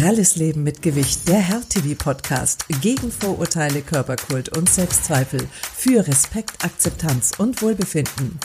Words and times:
Pralles 0.00 0.34
Leben 0.34 0.64
mit 0.64 0.82
Gewicht, 0.82 1.28
der 1.28 1.38
Herr-TV-Podcast 1.38 2.64
gegen 2.82 3.12
Vorurteile, 3.12 3.80
Körperkult 3.80 4.56
und 4.56 4.68
Selbstzweifel 4.68 5.46
für 5.76 6.04
Respekt, 6.06 6.64
Akzeptanz 6.64 7.30
und 7.38 7.62
Wohlbefinden. 7.62 8.40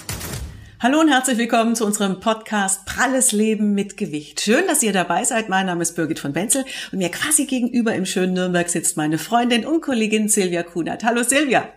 Hallo 0.80 1.00
und 1.00 1.10
herzlich 1.10 1.40
willkommen 1.40 1.76
zu 1.76 1.88
unserem 1.88 2.20
Podcast 2.20 2.86
Pralles 2.86 3.32
Leben 3.32 3.74
mit 3.74 3.98
Gewicht. 3.98 4.42
Schön, 4.42 4.68
dass 4.68 4.84
ihr 4.84 4.94
dabei 4.94 5.24
seid. 5.24 5.50
Mein 5.50 5.66
Name 5.66 5.82
ist 5.82 5.96
Birgit 5.96 6.20
von 6.20 6.36
Wenzel 6.36 6.66
und 6.92 7.00
mir 7.00 7.10
quasi 7.10 7.46
gegenüber 7.46 7.96
im 7.96 8.06
schönen 8.06 8.34
Nürnberg 8.34 8.70
sitzt 8.70 8.96
meine 8.96 9.18
Freundin 9.18 9.66
und 9.66 9.82
Kollegin 9.82 10.30
Silvia 10.30 10.62
Kunert. 10.62 11.04
Hallo 11.04 11.24
Silvia. 11.24 11.68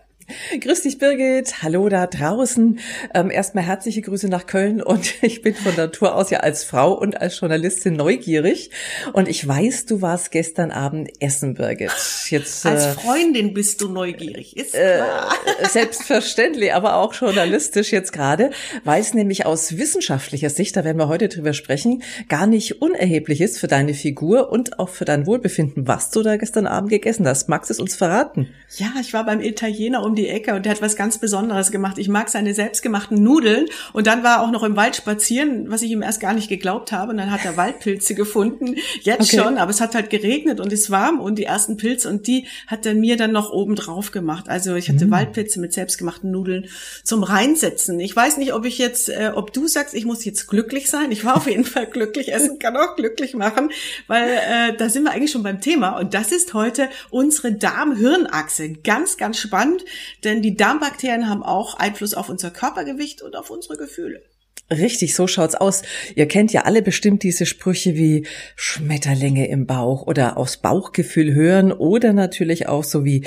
Grüß 0.60 0.82
dich, 0.82 0.98
Birgit. 0.98 1.62
Hallo 1.62 1.88
da 1.88 2.06
draußen. 2.06 2.78
Ähm, 3.14 3.30
erstmal 3.30 3.64
herzliche 3.64 4.02
Grüße 4.02 4.28
nach 4.28 4.46
Köln 4.46 4.82
und 4.82 5.14
ich 5.22 5.42
bin 5.42 5.54
von 5.54 5.74
Natur 5.76 6.14
aus 6.14 6.30
ja 6.30 6.40
als 6.40 6.64
Frau 6.64 6.92
und 6.92 7.20
als 7.20 7.38
Journalistin 7.38 7.94
neugierig. 7.94 8.70
Und 9.12 9.28
ich 9.28 9.46
weiß, 9.46 9.86
du 9.86 10.02
warst 10.02 10.30
gestern 10.30 10.70
Abend 10.70 11.10
essen, 11.20 11.54
Birgit. 11.54 11.90
Jetzt, 12.28 12.66
als 12.66 12.86
äh, 12.86 12.92
Freundin 12.92 13.54
bist 13.54 13.80
du 13.80 13.88
neugierig, 13.88 14.56
ist 14.56 14.74
äh, 14.74 14.98
klar. 14.98 15.32
Äh, 15.60 15.68
selbstverständlich, 15.68 16.72
aber 16.72 16.96
auch 16.96 17.14
journalistisch 17.14 17.92
jetzt 17.92 18.12
gerade, 18.12 18.50
weil 18.84 19.00
es 19.00 19.14
nämlich 19.14 19.46
aus 19.46 19.76
wissenschaftlicher 19.76 20.50
Sicht, 20.50 20.76
da 20.76 20.84
werden 20.84 20.98
wir 20.98 21.08
heute 21.08 21.28
drüber 21.28 21.52
sprechen, 21.52 22.02
gar 22.28 22.46
nicht 22.46 22.80
unerheblich 22.82 23.40
ist 23.40 23.58
für 23.58 23.68
deine 23.68 23.94
Figur 23.94 24.50
und 24.50 24.78
auch 24.78 24.88
für 24.88 25.04
dein 25.04 25.26
Wohlbefinden, 25.26 25.86
was 25.86 26.10
du 26.10 26.22
da 26.22 26.36
gestern 26.36 26.66
Abend 26.66 26.90
gegessen 26.90 27.26
hast. 27.26 27.48
Magst 27.48 27.70
du 27.70 27.74
es 27.74 27.80
uns 27.80 27.94
verraten? 27.94 28.48
Ja, 28.76 28.92
ich 29.00 29.12
war 29.12 29.26
beim 29.26 29.40
Italiener 29.40 30.02
um 30.02 30.14
die 30.14 30.21
Ecke 30.28 30.54
und 30.54 30.64
der 30.64 30.72
hat 30.72 30.82
was 30.82 30.96
ganz 30.96 31.18
Besonderes 31.18 31.70
gemacht. 31.70 31.98
Ich 31.98 32.08
mag 32.08 32.28
seine 32.28 32.54
selbstgemachten 32.54 33.22
Nudeln 33.22 33.66
und 33.92 34.06
dann 34.06 34.22
war 34.22 34.36
er 34.36 34.42
auch 34.42 34.50
noch 34.50 34.62
im 34.62 34.76
Wald 34.76 34.96
spazieren, 34.96 35.70
was 35.70 35.82
ich 35.82 35.90
ihm 35.90 36.02
erst 36.02 36.20
gar 36.20 36.32
nicht 36.34 36.48
geglaubt 36.48 36.92
habe 36.92 37.12
und 37.12 37.18
dann 37.18 37.30
hat 37.30 37.44
er 37.44 37.56
Waldpilze 37.56 38.14
gefunden, 38.22 38.76
jetzt 39.00 39.32
okay. 39.32 39.42
schon, 39.42 39.58
aber 39.58 39.70
es 39.70 39.80
hat 39.80 39.94
halt 39.94 40.10
geregnet 40.10 40.60
und 40.60 40.72
ist 40.72 40.90
warm 40.90 41.20
und 41.20 41.36
die 41.36 41.44
ersten 41.44 41.76
Pilze 41.76 42.08
und 42.08 42.26
die 42.26 42.46
hat 42.66 42.86
er 42.86 42.94
mir 42.94 43.16
dann 43.16 43.32
noch 43.32 43.50
oben 43.50 43.74
drauf 43.74 44.10
gemacht. 44.10 44.48
Also 44.48 44.74
ich 44.74 44.88
hatte 44.88 45.06
mm. 45.06 45.10
Waldpilze 45.10 45.60
mit 45.60 45.72
selbstgemachten 45.72 46.30
Nudeln 46.30 46.66
zum 47.04 47.22
Reinsetzen. 47.22 48.00
Ich 48.00 48.14
weiß 48.14 48.36
nicht, 48.36 48.52
ob 48.54 48.64
ich 48.64 48.78
jetzt, 48.78 49.08
äh, 49.08 49.32
ob 49.34 49.52
du 49.52 49.66
sagst, 49.66 49.94
ich 49.94 50.04
muss 50.04 50.24
jetzt 50.24 50.48
glücklich 50.48 50.88
sein. 50.88 51.12
Ich 51.12 51.24
war 51.24 51.36
auf 51.36 51.48
jeden 51.48 51.64
Fall 51.64 51.86
glücklich. 51.86 52.32
Essen 52.32 52.58
kann 52.58 52.76
auch 52.76 52.96
glücklich 52.96 53.34
machen, 53.34 53.70
weil 54.06 54.28
äh, 54.28 54.76
da 54.76 54.88
sind 54.88 55.04
wir 55.04 55.12
eigentlich 55.12 55.30
schon 55.30 55.42
beim 55.42 55.60
Thema 55.60 55.98
und 55.98 56.14
das 56.14 56.32
ist 56.32 56.54
heute 56.54 56.88
unsere 57.10 57.52
Darm-Hirn-Achse. 57.52 58.70
Ganz, 58.84 59.16
ganz 59.16 59.38
spannend, 59.38 59.84
denn 60.24 60.42
die 60.42 60.56
Darmbakterien 60.56 61.28
haben 61.28 61.42
auch 61.42 61.74
Einfluss 61.74 62.14
auf 62.14 62.28
unser 62.28 62.50
Körpergewicht 62.50 63.22
und 63.22 63.36
auf 63.36 63.50
unsere 63.50 63.76
Gefühle. 63.76 64.22
Richtig, 64.70 65.14
so 65.14 65.26
schaut's 65.26 65.54
aus. 65.54 65.82
Ihr 66.14 66.26
kennt 66.26 66.52
ja 66.52 66.62
alle 66.62 66.82
bestimmt 66.82 67.22
diese 67.22 67.46
Sprüche 67.46 67.94
wie 67.94 68.26
Schmetterlinge 68.56 69.48
im 69.48 69.66
Bauch 69.66 70.06
oder 70.06 70.38
aufs 70.38 70.56
Bauchgefühl 70.56 71.34
hören 71.34 71.72
oder 71.72 72.12
natürlich 72.12 72.68
auch 72.68 72.84
so 72.84 73.04
wie 73.04 73.26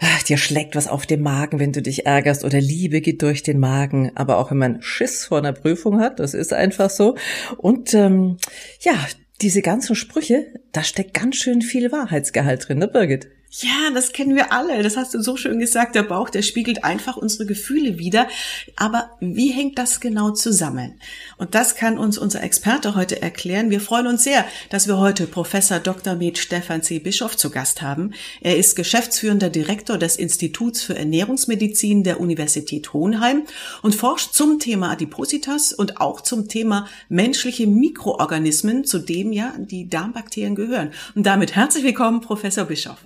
ach, 0.00 0.22
dir 0.22 0.38
schlägt 0.38 0.74
was 0.74 0.88
auf 0.88 1.04
dem 1.04 1.22
Magen, 1.22 1.58
wenn 1.60 1.72
du 1.72 1.82
dich 1.82 2.06
ärgerst 2.06 2.44
oder 2.44 2.60
Liebe 2.60 3.00
geht 3.00 3.20
durch 3.20 3.42
den 3.42 3.58
Magen. 3.58 4.12
Aber 4.14 4.38
auch 4.38 4.50
wenn 4.50 4.58
man 4.58 4.80
Schiss 4.80 5.26
vor 5.26 5.38
einer 5.38 5.52
Prüfung 5.52 6.00
hat, 6.00 6.18
das 6.18 6.32
ist 6.32 6.52
einfach 6.54 6.88
so. 6.88 7.16
Und 7.58 7.92
ähm, 7.92 8.38
ja, 8.80 8.94
diese 9.42 9.60
ganzen 9.60 9.96
Sprüche, 9.96 10.46
da 10.72 10.82
steckt 10.82 11.12
ganz 11.12 11.36
schön 11.36 11.60
viel 11.60 11.92
Wahrheitsgehalt 11.92 12.68
drin, 12.68 12.78
ne 12.78 12.88
Birgit? 12.88 13.28
Ja, 13.60 13.90
das 13.94 14.12
kennen 14.12 14.36
wir 14.36 14.52
alle. 14.52 14.82
Das 14.82 14.98
hast 14.98 15.14
du 15.14 15.22
so 15.22 15.38
schön 15.38 15.58
gesagt. 15.58 15.94
Der 15.94 16.02
Bauch, 16.02 16.28
der 16.28 16.42
spiegelt 16.42 16.84
einfach 16.84 17.16
unsere 17.16 17.46
Gefühle 17.46 17.98
wider. 17.98 18.28
Aber 18.76 19.10
wie 19.20 19.50
hängt 19.50 19.78
das 19.78 20.00
genau 20.00 20.30
zusammen? 20.32 21.00
Und 21.38 21.54
das 21.54 21.74
kann 21.74 21.96
uns 21.96 22.18
unser 22.18 22.42
Experte 22.42 22.94
heute 22.94 23.22
erklären. 23.22 23.70
Wir 23.70 23.80
freuen 23.80 24.08
uns 24.08 24.24
sehr, 24.24 24.44
dass 24.68 24.88
wir 24.88 24.98
heute 24.98 25.26
Professor 25.26 25.78
Dr. 25.78 26.16
Med 26.16 26.36
Stefan 26.36 26.82
C. 26.82 26.98
Bischof 26.98 27.38
zu 27.38 27.48
Gast 27.48 27.80
haben. 27.80 28.12
Er 28.42 28.58
ist 28.58 28.76
geschäftsführender 28.76 29.48
Direktor 29.48 29.96
des 29.96 30.16
Instituts 30.16 30.82
für 30.82 30.94
Ernährungsmedizin 30.94 32.04
der 32.04 32.20
Universität 32.20 32.92
Hohenheim 32.92 33.44
und 33.80 33.94
forscht 33.94 34.34
zum 34.34 34.58
Thema 34.58 34.90
Adipositas 34.90 35.72
und 35.72 35.98
auch 35.98 36.20
zum 36.20 36.48
Thema 36.48 36.88
menschliche 37.08 37.66
Mikroorganismen, 37.66 38.84
zu 38.84 38.98
dem 38.98 39.32
ja 39.32 39.54
die 39.56 39.88
Darmbakterien 39.88 40.56
gehören. 40.56 40.90
Und 41.14 41.24
damit 41.24 41.56
herzlich 41.56 41.84
willkommen, 41.84 42.20
Professor 42.20 42.66
Bischof. 42.66 42.98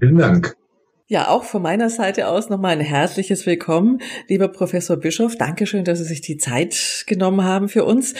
Vielen 0.00 0.16
Dank. 0.16 0.56
Ja, 1.08 1.28
auch 1.28 1.44
von 1.44 1.60
meiner 1.60 1.90
Seite 1.90 2.28
aus 2.28 2.48
nochmal 2.48 2.72
ein 2.72 2.80
herzliches 2.80 3.44
Willkommen, 3.44 3.98
lieber 4.28 4.48
Professor 4.48 4.96
Bischof. 4.96 5.36
Dankeschön, 5.36 5.84
dass 5.84 5.98
Sie 5.98 6.04
sich 6.04 6.20
die 6.20 6.38
Zeit 6.38 7.04
genommen 7.06 7.44
haben 7.44 7.68
für 7.68 7.84
uns. 7.84 8.14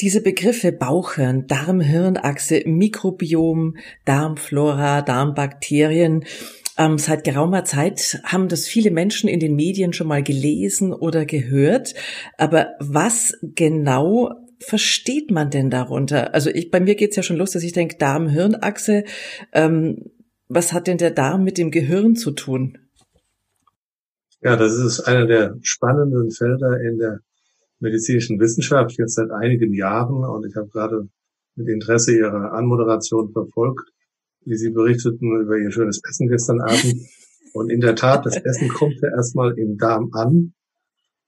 Diese 0.00 0.20
Begriffe 0.20 0.72
Bauchhirn, 0.72 1.46
Darm-Hirnachse, 1.46 2.62
Mikrobiom, 2.66 3.76
Darmflora, 4.04 5.02
Darmbakterien, 5.02 6.24
ähm, 6.76 6.98
seit 6.98 7.24
geraumer 7.24 7.64
Zeit 7.64 8.20
haben 8.24 8.48
das 8.48 8.66
viele 8.66 8.90
Menschen 8.90 9.28
in 9.28 9.40
den 9.40 9.54
Medien 9.54 9.92
schon 9.92 10.08
mal 10.08 10.22
gelesen 10.22 10.92
oder 10.92 11.24
gehört. 11.24 11.94
Aber 12.38 12.72
was 12.78 13.38
genau 13.42 14.32
versteht 14.58 15.30
man 15.30 15.50
denn 15.50 15.70
darunter? 15.70 16.34
Also 16.34 16.50
ich, 16.50 16.70
bei 16.70 16.80
mir 16.80 16.94
geht's 16.94 17.16
ja 17.16 17.22
schon 17.22 17.36
los, 17.36 17.52
dass 17.52 17.62
ich 17.62 17.72
denke, 17.72 17.96
Darm-Hirnachse, 17.96 19.04
ähm, 19.52 20.10
was 20.50 20.72
hat 20.72 20.88
denn 20.88 20.98
der 20.98 21.12
Darm 21.12 21.44
mit 21.44 21.58
dem 21.58 21.70
Gehirn 21.70 22.16
zu 22.16 22.32
tun? 22.32 22.76
Ja, 24.42 24.56
das 24.56 24.72
ist 24.72 25.00
einer 25.00 25.26
der 25.26 25.56
spannenden 25.62 26.32
Felder 26.32 26.80
in 26.80 26.98
der 26.98 27.20
medizinischen 27.78 28.40
Wissenschaft 28.40 28.98
jetzt 28.98 29.14
seit 29.14 29.30
einigen 29.30 29.72
Jahren 29.72 30.24
und 30.24 30.44
ich 30.46 30.56
habe 30.56 30.68
gerade 30.68 31.08
mit 31.54 31.68
Interesse 31.68 32.16
Ihre 32.16 32.50
Anmoderation 32.50 33.30
verfolgt, 33.30 33.92
wie 34.44 34.56
Sie 34.56 34.70
berichteten 34.70 35.40
über 35.40 35.56
Ihr 35.56 35.70
schönes 35.70 36.00
Essen 36.08 36.28
gestern 36.28 36.60
Abend. 36.60 36.96
Und 37.52 37.68
in 37.68 37.80
der 37.80 37.96
Tat, 37.96 38.24
das 38.26 38.36
Essen 38.36 38.68
kommt 38.68 38.94
ja 39.02 39.10
erstmal 39.10 39.58
im 39.58 39.76
Darm 39.76 40.10
an, 40.12 40.52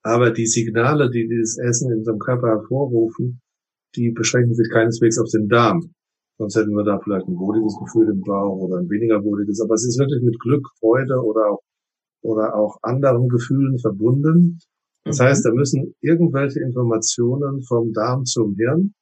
aber 0.02 0.30
die 0.30 0.46
Signale, 0.46 1.10
die 1.10 1.26
dieses 1.26 1.58
Essen 1.58 1.90
in 1.90 1.98
unserem 1.98 2.20
Körper 2.20 2.46
hervorrufen, 2.46 3.40
die 3.96 4.12
beschränken 4.12 4.54
sich 4.54 4.70
keineswegs 4.70 5.18
auf 5.18 5.28
den 5.30 5.48
Darm. 5.48 5.94
Sonst 6.42 6.56
hätten 6.56 6.74
wir 6.74 6.82
da 6.82 6.98
vielleicht 6.98 7.28
ein 7.28 7.38
wohliges 7.38 7.78
Gefühl 7.78 8.08
im 8.10 8.20
Bauch 8.20 8.58
oder 8.62 8.78
ein 8.78 8.90
weniger 8.90 9.22
wohliges. 9.22 9.60
Aber 9.60 9.74
es 9.74 9.86
ist 9.86 9.96
wirklich 9.96 10.24
mit 10.24 10.40
Glück, 10.40 10.66
Freude 10.80 11.22
oder 11.22 11.52
auch, 11.52 11.62
oder 12.22 12.56
auch 12.56 12.78
anderen 12.82 13.28
Gefühlen 13.28 13.78
verbunden. 13.78 14.58
Das 15.04 15.20
mhm. 15.20 15.22
heißt, 15.22 15.44
da 15.44 15.52
müssen 15.52 15.94
irgendwelche 16.00 16.58
Informationen 16.58 17.62
vom 17.62 17.92
Darm 17.92 18.24
zum 18.24 18.56
Hirn 18.56 18.92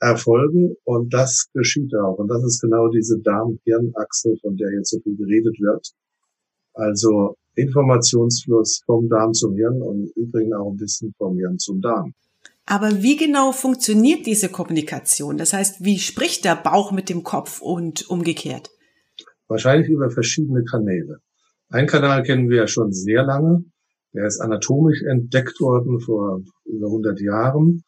erfolgen 0.00 0.76
und 0.84 1.14
das 1.14 1.48
geschieht 1.54 1.94
auch. 1.96 2.18
Und 2.18 2.28
das 2.28 2.44
ist 2.44 2.60
genau 2.60 2.88
diese 2.88 3.18
Darm-Hirn-Achse, 3.18 4.36
von 4.42 4.58
der 4.58 4.74
jetzt 4.74 4.90
so 4.90 5.00
viel 5.00 5.16
geredet 5.16 5.58
wird. 5.58 5.88
Also 6.74 7.36
Informationsfluss 7.54 8.82
vom 8.84 9.08
Darm 9.08 9.32
zum 9.32 9.54
Hirn 9.54 9.80
und 9.80 10.10
übrigens 10.16 10.52
auch 10.52 10.70
ein 10.70 10.76
bisschen 10.76 11.14
vom 11.16 11.38
Hirn 11.38 11.58
zum 11.58 11.80
Darm. 11.80 12.12
Aber 12.66 13.00
wie 13.00 13.16
genau 13.16 13.52
funktioniert 13.52 14.26
diese 14.26 14.48
Kommunikation? 14.48 15.38
Das 15.38 15.52
heißt, 15.52 15.84
wie 15.84 15.98
spricht 15.98 16.44
der 16.44 16.56
Bauch 16.56 16.90
mit 16.90 17.08
dem 17.08 17.22
Kopf 17.22 17.62
und 17.62 18.10
umgekehrt? 18.10 18.70
Wahrscheinlich 19.46 19.88
über 19.88 20.10
verschiedene 20.10 20.64
Kanäle. 20.64 21.18
Ein 21.68 21.86
Kanal 21.86 22.24
kennen 22.24 22.50
wir 22.50 22.56
ja 22.58 22.66
schon 22.66 22.92
sehr 22.92 23.22
lange. 23.22 23.64
Der 24.14 24.26
ist 24.26 24.40
anatomisch 24.40 25.02
entdeckt 25.02 25.60
worden 25.60 26.00
vor 26.00 26.42
über 26.64 26.86
100 26.86 27.20
Jahren. 27.20 27.84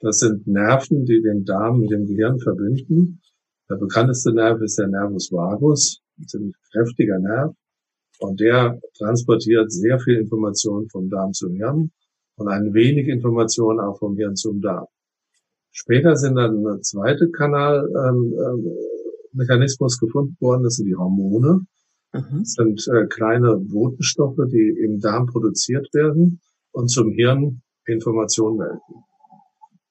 Das 0.00 0.18
sind 0.18 0.46
Nerven, 0.46 1.04
die 1.04 1.20
den 1.20 1.44
Darm 1.44 1.80
mit 1.80 1.90
dem 1.90 2.06
Gehirn 2.06 2.38
verbinden. 2.38 3.20
Der 3.68 3.76
bekannteste 3.76 4.32
Nerv 4.32 4.62
ist 4.62 4.78
der 4.78 4.88
Nervus 4.88 5.30
vagus, 5.30 6.00
ein 6.18 6.26
ziemlich 6.26 6.54
kräftiger 6.72 7.18
Nerv. 7.18 7.54
Und 8.18 8.40
der 8.40 8.80
transportiert 8.96 9.70
sehr 9.70 9.98
viel 10.00 10.16
Information 10.16 10.88
vom 10.88 11.10
Darm 11.10 11.32
zum 11.32 11.54
Hirn 11.54 11.90
und 12.42 12.48
ein 12.48 12.74
wenig 12.74 13.08
Information 13.08 13.80
auch 13.80 13.98
vom 13.98 14.16
Hirn 14.16 14.36
zum 14.36 14.60
Darm. 14.60 14.86
Später 15.70 16.16
sind 16.16 16.34
dann 16.34 16.66
ein 16.66 16.82
zweiter 16.82 17.28
Kanalmechanismus 17.28 19.94
ähm, 19.94 19.98
ähm, 20.02 20.06
gefunden 20.06 20.36
worden, 20.40 20.64
das 20.64 20.74
sind 20.74 20.86
die 20.86 20.96
Hormone. 20.96 21.64
Mhm. 22.12 22.40
Das 22.40 22.52
sind 22.52 22.86
äh, 22.88 23.06
kleine 23.06 23.56
Botenstoffe, 23.56 24.36
die 24.50 24.76
im 24.84 25.00
Darm 25.00 25.26
produziert 25.26 25.88
werden 25.94 26.40
und 26.72 26.88
zum 26.88 27.10
Hirn 27.10 27.62
Informationen 27.86 28.58
melden. 28.58 28.80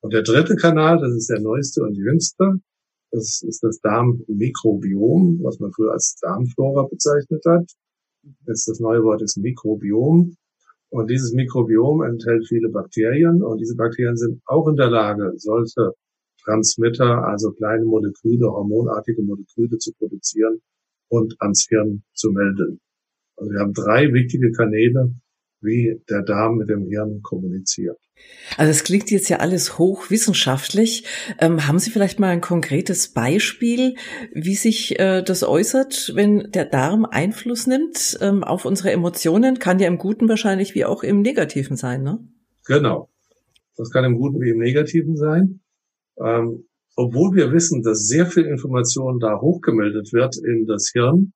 Und 0.02 0.14
der 0.14 0.22
dritte 0.24 0.56
Kanal, 0.56 1.00
das 1.00 1.14
ist 1.14 1.30
der 1.30 1.40
neueste 1.40 1.84
und 1.84 1.96
jüngste, 1.96 2.60
das 3.12 3.42
ist 3.42 3.64
das 3.64 3.80
Darmmikrobiom, 3.82 5.40
was 5.44 5.60
man 5.60 5.72
früher 5.74 5.92
als 5.92 6.16
Darmflora 6.22 6.88
bezeichnet 6.88 7.44
hat. 7.46 7.70
Jetzt 8.48 8.68
das 8.68 8.80
neue 8.80 9.04
Wort 9.04 9.22
ist 9.22 9.38
Mikrobiom. 9.38 10.36
Und 10.92 11.10
dieses 11.10 11.32
Mikrobiom 11.32 12.04
enthält 12.04 12.46
viele 12.50 12.70
Bakterien 12.70 13.42
und 13.42 13.60
diese 13.60 13.76
Bakterien 13.78 14.18
sind 14.18 14.42
auch 14.46 14.68
in 14.68 14.76
der 14.76 14.90
Lage, 14.90 15.32
solche 15.38 15.94
Transmitter, 16.44 17.26
also 17.26 17.52
kleine 17.54 17.86
Moleküle, 17.86 18.52
hormonartige 18.52 19.22
Moleküle 19.24 19.78
zu 19.78 19.94
produzieren 19.94 20.60
und 21.08 21.36
ans 21.40 21.66
Hirn 21.70 22.04
zu 22.14 22.32
melden. 22.32 22.82
Also 23.38 23.52
wir 23.52 23.60
haben 23.62 23.74
drei 23.74 24.12
wichtige 24.12 24.52
Kanäle, 24.52 25.16
wie 25.62 26.02
der 26.10 26.24
Darm 26.24 26.58
mit 26.58 26.70
dem 26.70 26.88
Hirn 26.88 27.22
kommuniziert. 27.22 27.98
Also 28.58 28.72
es 28.72 28.84
klingt 28.84 29.10
jetzt 29.12 29.30
ja 29.30 29.38
alles 29.38 29.78
hochwissenschaftlich. 29.78 31.06
Ähm, 31.40 31.68
haben 31.68 31.80
Sie 31.80 31.90
vielleicht 31.90 32.20
mal 32.20 32.30
ein 32.30 32.42
konkretes 32.42 33.10
Beispiel, 33.10 33.96
wie 34.34 34.56
sich 34.56 35.00
äh, 35.00 35.22
das 35.22 35.44
äußert, 35.44 36.12
wenn 36.16 36.52
der 36.52 36.66
Darm 36.66 37.06
Einfluss 37.06 37.68
nimmt 37.68 38.18
ähm, 38.22 38.44
auf 38.44 38.66
unsere 38.66 38.92
Emotionen? 38.92 39.60
Kann 39.60 39.80
ja 39.80 39.88
im 39.88 39.98
Guten 39.98 40.28
wahrscheinlich 40.28 40.76
wie 40.76 40.86
auch 40.86 41.04
im 41.04 41.22
Negativen 41.22 41.78
sein, 41.78 42.04
ne? 42.04 42.20
Genau. 42.66 43.10
Das 43.78 43.90
kann 43.90 44.04
im 44.04 44.18
Guten 44.18 44.42
wie 44.42 44.50
im 44.50 44.60
Negativen 44.60 45.16
sein. 45.16 45.62
Ähm, 46.20 46.66
obwohl 46.96 47.36
wir 47.36 47.52
wissen, 47.52 47.82
dass 47.84 48.08
sehr 48.08 48.26
viel 48.26 48.46
Information 48.46 49.20
da 49.20 49.40
hochgemeldet 49.40 50.12
wird 50.12 50.38
in 50.38 50.66
das 50.66 50.92
Hirn, 50.94 51.34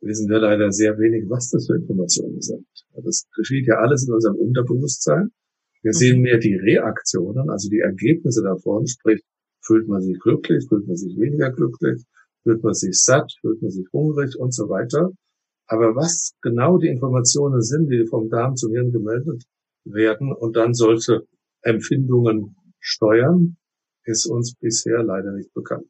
wissen 0.00 0.28
wir 0.28 0.38
leider 0.38 0.70
sehr 0.72 0.98
wenig, 0.98 1.24
was 1.28 1.50
das 1.50 1.66
für 1.66 1.76
Informationen 1.76 2.40
sind. 2.40 2.66
Das 3.02 3.26
geschieht 3.34 3.66
ja 3.66 3.76
alles 3.76 4.06
in 4.06 4.14
unserem 4.14 4.36
Unterbewusstsein. 4.36 5.30
Wir 5.82 5.92
sehen 5.92 6.20
mehr 6.20 6.38
die 6.38 6.56
Reaktionen, 6.56 7.48
also 7.48 7.70
die 7.70 7.80
Ergebnisse 7.80 8.42
davon, 8.42 8.86
sprich, 8.86 9.22
fühlt 9.62 9.88
man 9.88 10.02
sich 10.02 10.18
glücklich, 10.18 10.66
fühlt 10.68 10.86
man 10.86 10.96
sich 10.96 11.16
weniger 11.16 11.50
glücklich, 11.50 12.04
fühlt 12.42 12.62
man 12.62 12.74
sich 12.74 12.98
satt, 12.98 13.32
fühlt 13.40 13.62
man 13.62 13.70
sich 13.70 13.86
hungrig 13.92 14.36
und 14.38 14.54
so 14.54 14.68
weiter. 14.68 15.10
Aber 15.66 15.94
was 15.94 16.32
genau 16.42 16.78
die 16.78 16.88
Informationen 16.88 17.62
sind, 17.62 17.88
die 17.90 18.06
vom 18.06 18.28
Darm 18.28 18.56
zum 18.56 18.72
Hirn 18.72 18.92
gemeldet 18.92 19.44
werden 19.84 20.32
und 20.32 20.56
dann 20.56 20.74
solche 20.74 21.26
Empfindungen 21.62 22.56
steuern, 22.80 23.56
ist 24.04 24.26
uns 24.26 24.54
bisher 24.54 25.02
leider 25.02 25.32
nicht 25.32 25.52
bekannt. 25.54 25.86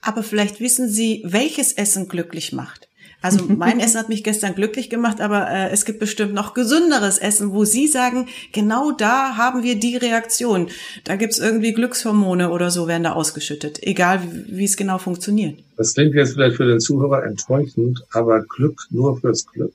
Aber 0.00 0.22
vielleicht 0.22 0.60
wissen 0.60 0.88
Sie, 0.88 1.22
welches 1.26 1.72
Essen 1.72 2.08
glücklich 2.08 2.52
macht. 2.52 2.89
Also 3.22 3.44
mein 3.48 3.80
Essen 3.80 3.98
hat 3.98 4.08
mich 4.08 4.24
gestern 4.24 4.54
glücklich 4.54 4.90
gemacht, 4.90 5.20
aber 5.20 5.50
äh, 5.50 5.70
es 5.70 5.84
gibt 5.84 5.98
bestimmt 5.98 6.34
noch 6.34 6.54
gesünderes 6.54 7.18
Essen, 7.18 7.52
wo 7.52 7.64
Sie 7.64 7.86
sagen, 7.86 8.28
genau 8.52 8.92
da 8.92 9.36
haben 9.36 9.62
wir 9.62 9.78
die 9.78 9.96
Reaktion. 9.96 10.68
Da 11.04 11.16
gibt's 11.16 11.38
irgendwie 11.38 11.72
Glückshormone 11.72 12.50
oder 12.50 12.70
so 12.70 12.88
werden 12.88 13.04
da 13.04 13.12
ausgeschüttet, 13.12 13.78
egal 13.82 14.22
wie, 14.22 14.58
wie 14.58 14.64
es 14.64 14.76
genau 14.76 14.98
funktioniert. 14.98 15.58
Das 15.76 15.94
klingt 15.94 16.14
jetzt 16.14 16.34
vielleicht 16.34 16.56
für 16.56 16.66
den 16.66 16.80
Zuhörer 16.80 17.24
enttäuschend, 17.24 18.02
aber 18.12 18.42
Glück 18.44 18.86
nur 18.90 19.18
fürs 19.20 19.46
Glück 19.46 19.74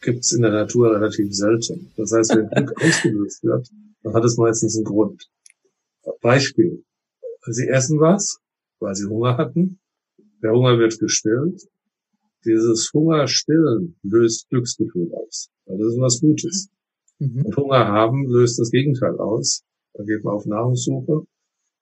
gibt's 0.00 0.32
in 0.32 0.42
der 0.42 0.50
Natur 0.50 0.94
relativ 0.94 1.34
selten. 1.34 1.92
Das 1.96 2.12
heißt, 2.12 2.36
wenn 2.36 2.48
Glück 2.48 2.72
ausgelöst 2.82 3.44
wird, 3.44 3.68
dann 4.02 4.14
hat 4.14 4.24
es 4.24 4.36
meistens 4.36 4.76
einen 4.76 4.84
Grund. 4.84 5.28
Beispiel. 6.20 6.82
Sie 7.46 7.68
essen 7.68 8.00
was, 8.00 8.38
weil 8.80 8.94
sie 8.94 9.06
Hunger 9.06 9.36
hatten. 9.36 9.78
Der 10.42 10.52
Hunger 10.52 10.78
wird 10.78 10.98
gestillt 10.98 11.62
dieses 12.44 12.90
Hungerstillen 12.92 13.96
löst 14.02 14.48
Glücksgefühl 14.50 15.12
aus. 15.14 15.50
Das 15.66 15.78
ist 15.78 16.00
was 16.00 16.20
Gutes. 16.20 16.68
Mhm. 17.18 17.46
Und 17.46 17.56
Hunger 17.56 17.86
haben 17.86 18.26
löst 18.26 18.58
das 18.58 18.70
Gegenteil 18.70 19.18
aus. 19.18 19.62
Da 19.94 20.04
geht 20.04 20.24
man 20.24 20.34
auf 20.34 20.46
Nahrungssuche. 20.46 21.24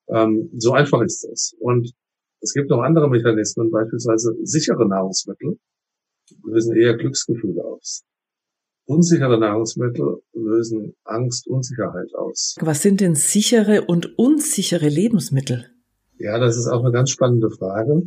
Ähm, 0.09 0.51
so 0.57 0.73
einfach 0.73 1.01
ist 1.03 1.27
das. 1.31 1.55
Und 1.61 1.93
es 2.41 2.53
gibt 2.53 2.71
noch 2.71 2.81
andere 2.81 3.09
Mechanismen, 3.09 3.71
beispielsweise 3.71 4.35
sichere 4.43 4.87
Nahrungsmittel 4.89 5.59
lösen 6.45 6.77
eher 6.77 6.97
Glücksgefühle 6.97 7.65
aus. 7.65 8.05
Unsichere 8.87 9.39
Nahrungsmittel 9.39 10.23
lösen 10.33 10.95
Angst, 11.05 11.47
Unsicherheit 11.47 12.15
aus. 12.15 12.57
Was 12.61 12.83
sind 12.83 13.01
denn 13.01 13.15
sichere 13.15 13.85
und 13.87 14.19
unsichere 14.19 14.89
Lebensmittel? 14.89 15.67
Ja, 16.19 16.39
das 16.39 16.57
ist 16.57 16.67
auch 16.67 16.83
eine 16.83 16.93
ganz 16.93 17.11
spannende 17.11 17.51
Frage 17.51 18.03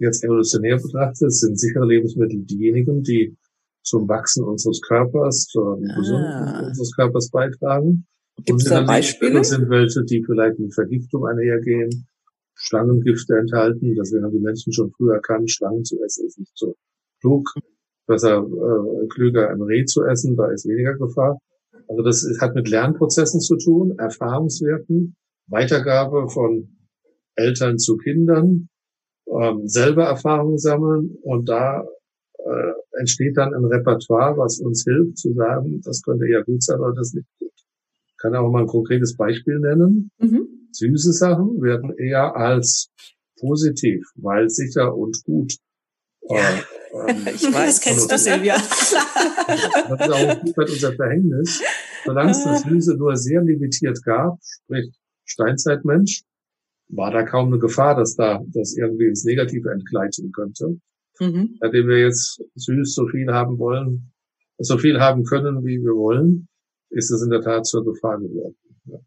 jetzt 0.00 0.24
evolutionär 0.24 0.76
betrachtet, 0.76 1.32
sind 1.32 1.58
sichere 1.58 1.86
Lebensmittel 1.86 2.42
diejenigen, 2.42 3.02
die 3.02 3.36
zum 3.82 4.08
Wachsen 4.08 4.44
unseres 4.44 4.80
Körpers, 4.80 5.46
zur 5.46 5.78
ah. 5.78 5.94
Gesundheit 5.96 6.66
unseres 6.68 6.94
Körpers 6.94 7.30
beitragen. 7.30 8.06
Gibt 8.44 8.62
es 8.62 8.68
da 8.68 8.82
Beispiele? 8.82 9.44
sind 9.44 9.68
welche, 9.68 10.02
die 10.04 10.22
vielleicht 10.24 10.58
mit 10.58 10.74
Vergiftung 10.74 11.26
einhergehen, 11.26 12.06
Schlangengifte 12.54 13.36
enthalten. 13.36 13.94
Deswegen 13.94 14.24
haben 14.24 14.32
die 14.32 14.40
Menschen 14.40 14.72
schon 14.72 14.90
früher 14.92 15.14
erkannt, 15.14 15.50
Schlangen 15.50 15.84
zu 15.84 16.02
essen 16.02 16.26
ist 16.26 16.38
nicht 16.38 16.52
so 16.54 16.74
klug. 17.20 17.48
Besser 18.06 18.38
äh, 18.38 19.06
klüger 19.08 19.50
ein 19.50 19.62
Reh 19.62 19.84
zu 19.84 20.04
essen, 20.04 20.36
da 20.36 20.50
ist 20.50 20.66
weniger 20.66 20.94
Gefahr. 20.94 21.38
Also 21.88 22.02
das 22.02 22.26
hat 22.40 22.54
mit 22.54 22.68
Lernprozessen 22.68 23.40
zu 23.40 23.56
tun, 23.56 23.98
Erfahrungswerten, 23.98 25.16
Weitergabe 25.48 26.28
von 26.28 26.76
Eltern 27.34 27.78
zu 27.78 27.96
Kindern, 27.96 28.68
ähm, 29.30 29.66
selber 29.66 30.04
Erfahrungen 30.04 30.58
sammeln 30.58 31.16
und 31.22 31.48
da 31.48 31.84
äh, 32.38 32.98
entsteht 32.98 33.36
dann 33.36 33.54
ein 33.54 33.64
Repertoire, 33.64 34.36
was 34.36 34.60
uns 34.60 34.84
hilft 34.84 35.18
zu 35.18 35.32
sagen, 35.34 35.80
das 35.84 36.02
könnte 36.02 36.26
eher 36.26 36.42
gut 36.44 36.62
sein 36.62 36.80
oder 36.80 36.94
das 36.94 37.12
nicht 37.12 37.28
gut. 37.38 37.52
Ich 38.08 38.16
kann 38.18 38.34
auch 38.34 38.50
mal 38.50 38.62
ein 38.62 38.66
konkretes 38.66 39.16
Beispiel 39.16 39.58
nennen. 39.60 40.10
Mhm. 40.18 40.68
Süße 40.72 41.12
Sachen 41.12 41.60
werden 41.62 41.94
eher 41.96 42.36
als 42.36 42.90
positiv, 43.38 44.04
weil 44.16 44.48
sicher 44.48 44.94
und 44.94 45.22
gut. 45.24 45.54
Ja. 46.28 46.36
Äh, 46.36 47.10
ähm, 47.10 47.26
ich 47.34 47.52
weiß, 47.52 47.80
kennst 47.80 48.10
du 48.10 48.18
Silvia. 48.18 48.56
das 49.48 50.00
ist 50.00 50.10
auch 50.10 50.28
ein 50.28 50.52
unser 50.56 50.92
Verhängnis. 50.92 51.62
Solange 52.04 52.30
es 52.30 52.44
das 52.44 52.62
Süße 52.62 52.96
nur 52.96 53.16
sehr 53.16 53.42
limitiert 53.42 54.02
gab, 54.04 54.38
sprich 54.42 54.90
Steinzeitmensch, 55.24 56.22
war 56.92 57.10
da 57.10 57.22
kaum 57.22 57.48
eine 57.48 57.58
Gefahr, 57.58 57.94
dass 57.94 58.16
da 58.16 58.42
das 58.48 58.76
irgendwie 58.76 59.06
ins 59.06 59.24
Negative 59.24 59.70
entgleiten 59.70 60.32
könnte. 60.32 60.80
Mhm. 61.18 61.58
Nachdem 61.60 61.88
wir 61.88 61.98
jetzt 61.98 62.42
süß 62.54 62.94
so 62.94 63.06
viel 63.08 63.32
haben 63.32 63.58
wollen, 63.58 64.12
so 64.58 64.78
viel 64.78 65.00
haben 65.00 65.24
können, 65.24 65.64
wie 65.64 65.78
wir 65.78 65.94
wollen, 65.94 66.48
ist 66.90 67.10
es 67.10 67.22
in 67.22 67.30
der 67.30 67.40
Tat 67.40 67.66
zur 67.66 67.84
Gefahr 67.84 68.18
geworden. 68.18 68.56
Ja. 68.86 68.98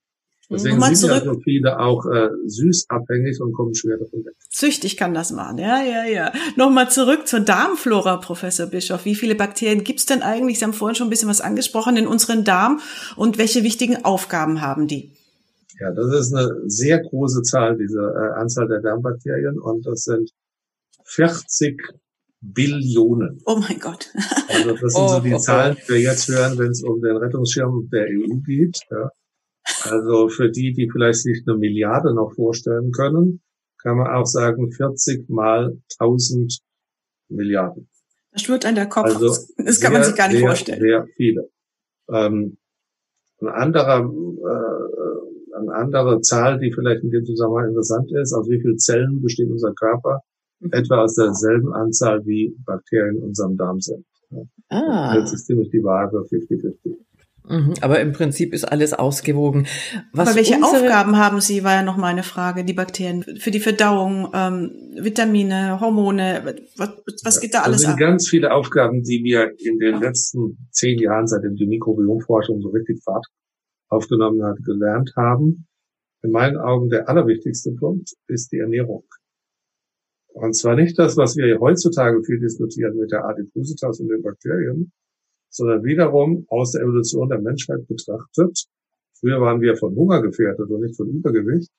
Deswegen 0.49 0.81
sind 0.81 0.97
zurück. 0.97 1.23
ja 1.25 1.33
so 1.33 1.39
viele 1.39 1.79
auch 1.79 2.05
äh, 2.05 2.29
süßabhängig 2.45 3.41
und 3.41 3.53
kommen 3.53 3.73
schwer 3.73 3.97
davon 3.97 4.25
weg. 4.25 4.35
Züchtig 4.49 4.97
kann 4.97 5.13
das 5.13 5.31
machen, 5.31 5.57
ja, 5.57 5.83
ja, 5.83 6.05
ja. 6.05 6.31
Nochmal 6.55 6.89
zurück 6.89 7.27
zur 7.27 7.39
Darmflora, 7.39 8.17
Professor 8.17 8.67
Bischof. 8.67 9.05
Wie 9.05 9.15
viele 9.15 9.35
Bakterien 9.35 9.83
gibt's 9.83 10.05
denn 10.05 10.21
eigentlich? 10.21 10.59
Sie 10.59 10.65
haben 10.65 10.73
vorhin 10.73 10.95
schon 10.95 11.07
ein 11.07 11.09
bisschen 11.09 11.29
was 11.29 11.41
angesprochen 11.41 11.97
in 11.97 12.07
unseren 12.07 12.43
Darm 12.43 12.79
und 13.15 13.37
welche 13.37 13.63
wichtigen 13.63 14.05
Aufgaben 14.05 14.61
haben 14.61 14.87
die? 14.87 15.11
Ja, 15.83 15.91
das 15.91 16.13
ist 16.13 16.33
eine 16.33 16.49
sehr 16.65 16.99
große 17.01 17.41
Zahl, 17.41 17.77
diese 17.77 17.99
äh, 17.99 18.39
Anzahl 18.39 18.69
der 18.69 18.79
Darmbakterien 18.79 19.59
und 19.59 19.85
das 19.85 20.03
sind 20.03 20.31
40 21.03 21.81
Billionen. 22.39 23.41
Oh 23.45 23.57
mein 23.57 23.79
Gott. 23.81 24.09
also 24.47 24.71
das 24.71 24.93
sind 24.93 25.01
oh, 25.01 25.07
so 25.09 25.19
die 25.19 25.33
oh, 25.33 25.39
Zahlen, 25.39 25.75
die 25.75 25.89
wir 25.89 25.99
jetzt 25.99 26.29
hören, 26.29 26.57
wenn 26.57 26.71
es 26.71 26.83
um 26.83 27.01
den 27.01 27.17
Rettungsschirm 27.17 27.89
der 27.91 28.05
EU 28.05 28.37
geht. 28.45 28.79
Ja. 28.91 29.09
Also 29.83 30.29
für 30.29 30.49
die, 30.49 30.71
die 30.71 30.89
vielleicht 30.89 31.19
sich 31.19 31.43
eine 31.45 31.57
Milliarde 31.57 32.15
noch 32.15 32.33
vorstellen 32.33 32.93
können, 32.93 33.41
kann 33.81 33.97
man 33.97 34.07
auch 34.07 34.25
sagen 34.25 34.71
40 34.71 35.29
mal 35.29 35.77
1000 35.99 36.59
Milliarden. 37.27 37.89
Das 38.31 38.43
schwirrt 38.43 38.65
an 38.65 38.75
der 38.75 38.87
Kopf. 38.87 39.07
Also 39.07 39.27
das 39.27 39.49
kann 39.57 39.73
sehr, 39.75 39.91
man 39.91 40.03
sich 40.05 40.15
gar 40.15 40.29
nicht 40.29 40.37
sehr, 40.37 40.47
vorstellen. 40.47 40.79
Sehr 40.79 41.07
viele. 41.17 41.49
Ähm, 42.09 42.57
ein 43.41 43.47
anderer 43.49 43.99
äh, 43.99 44.83
eine 45.55 45.73
andere 45.73 46.21
Zahl, 46.21 46.59
die 46.59 46.71
vielleicht 46.71 47.03
in 47.03 47.11
dem 47.11 47.25
Zusammenhang 47.25 47.69
interessant 47.69 48.11
ist, 48.11 48.33
aus 48.33 48.49
wie 48.49 48.59
vielen 48.61 48.77
Zellen 48.77 49.21
besteht 49.21 49.49
unser 49.49 49.73
Körper, 49.73 50.21
mhm. 50.59 50.71
etwa 50.71 51.03
aus 51.03 51.15
derselben 51.15 51.73
Anzahl 51.73 52.25
wie 52.25 52.55
Bakterien 52.65 53.17
in 53.17 53.23
unserem 53.23 53.57
Darm 53.57 53.79
sind. 53.79 54.05
Ah. 54.69 55.15
Das 55.15 55.33
ist 55.33 55.45
ziemlich 55.45 55.69
die 55.69 55.83
Waage 55.83 56.17
50-50. 56.17 56.95
Mhm, 57.45 57.73
aber 57.81 57.99
im 57.99 58.13
Prinzip 58.13 58.53
ist 58.53 58.63
alles 58.63 58.93
ausgewogen. 58.93 59.67
Was 60.13 60.29
aber 60.29 60.37
welche 60.37 60.63
Aufgaben 60.63 61.17
haben 61.17 61.41
Sie, 61.41 61.63
war 61.65 61.73
ja 61.73 61.83
noch 61.83 61.97
mal 61.97 62.07
eine 62.07 62.23
Frage, 62.23 62.63
die 62.63 62.73
Bakterien 62.73 63.23
für 63.23 63.51
die 63.51 63.59
Verdauung, 63.59 64.29
ähm, 64.33 64.71
Vitamine, 64.97 65.79
Hormone, 65.81 66.55
was, 66.77 66.89
was 67.23 67.41
geht 67.41 67.53
da 67.53 67.63
alles 67.63 67.65
ab? 67.65 67.71
Das 67.73 67.81
sind 67.81 67.91
ab? 67.91 67.99
ganz 67.99 68.29
viele 68.29 68.53
Aufgaben, 68.53 69.03
die 69.03 69.23
wir 69.25 69.51
in 69.59 69.77
den 69.77 69.99
letzten 69.99 70.69
zehn 70.71 70.97
Jahren, 70.99 71.27
seitdem 71.27 71.55
die 71.55 71.67
Mikrobiomforschung 71.67 72.61
so 72.61 72.69
richtig 72.69 73.03
Fahrt 73.03 73.25
aufgenommen 73.93 74.43
hat, 74.43 74.57
gelernt 74.63 75.13
haben. 75.15 75.67
In 76.23 76.31
meinen 76.31 76.57
Augen 76.57 76.89
der 76.89 77.09
allerwichtigste 77.09 77.71
Punkt 77.73 78.13
ist 78.27 78.51
die 78.51 78.59
Ernährung. 78.59 79.05
Und 80.33 80.55
zwar 80.55 80.75
nicht 80.75 80.97
das, 80.97 81.15
was 81.15 81.37
wir 81.37 81.59
heutzutage 81.59 82.23
viel 82.23 82.39
diskutieren 82.39 82.97
mit 82.97 83.11
der 83.11 83.25
Adipositas 83.25 83.99
und 83.99 84.07
den 84.09 84.23
Bakterien, 84.23 84.91
sondern 85.49 85.83
wiederum 85.83 86.45
aus 86.49 86.71
der 86.71 86.81
Evolution 86.81 87.29
der 87.29 87.39
Menschheit 87.39 87.87
betrachtet. 87.87 88.65
Früher 89.19 89.39
waren 89.39 89.61
wir 89.61 89.75
von 89.77 89.95
Hunger 89.95 90.21
gefährdet 90.21 90.69
und 90.69 90.81
nicht 90.81 90.97
von 90.97 91.07
Übergewicht. 91.09 91.69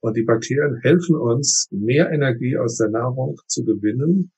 Und 0.00 0.16
die 0.16 0.22
Bakterien 0.22 0.76
helfen 0.82 1.16
uns, 1.16 1.68
mehr 1.70 2.10
Energie 2.10 2.56
aus 2.56 2.76
der 2.76 2.90
Nahrung 2.90 3.36
zu 3.46 3.64
gewinnen, 3.64 4.32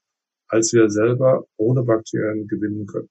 als 0.48 0.72
wir 0.72 0.90
selber 0.90 1.46
ohne 1.56 1.82
Bakterien 1.82 2.46
gewinnen 2.46 2.86
können. 2.86 3.08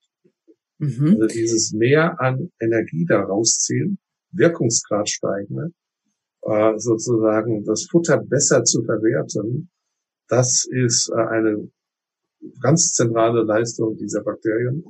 Mhm. 0.80 1.18
Also 1.22 1.28
dieses 1.28 1.74
Mehr 1.74 2.20
an 2.20 2.52
Energie 2.60 3.06
da 3.06 3.22
rausziehen, 3.22 4.00
Wirkungsgrad 4.32 5.10
steigen, 5.10 5.74
äh, 6.44 6.78
sozusagen 6.78 7.64
das 7.66 7.86
Futter 7.90 8.18
besser 8.18 8.64
zu 8.64 8.84
verwerten, 8.84 9.70
das 10.28 10.66
ist 10.70 11.10
äh, 11.10 11.22
eine 11.22 11.70
ganz 12.62 12.94
zentrale 12.94 13.44
Leistung 13.44 13.98
dieser 13.98 14.24
Bakterien. 14.24 14.84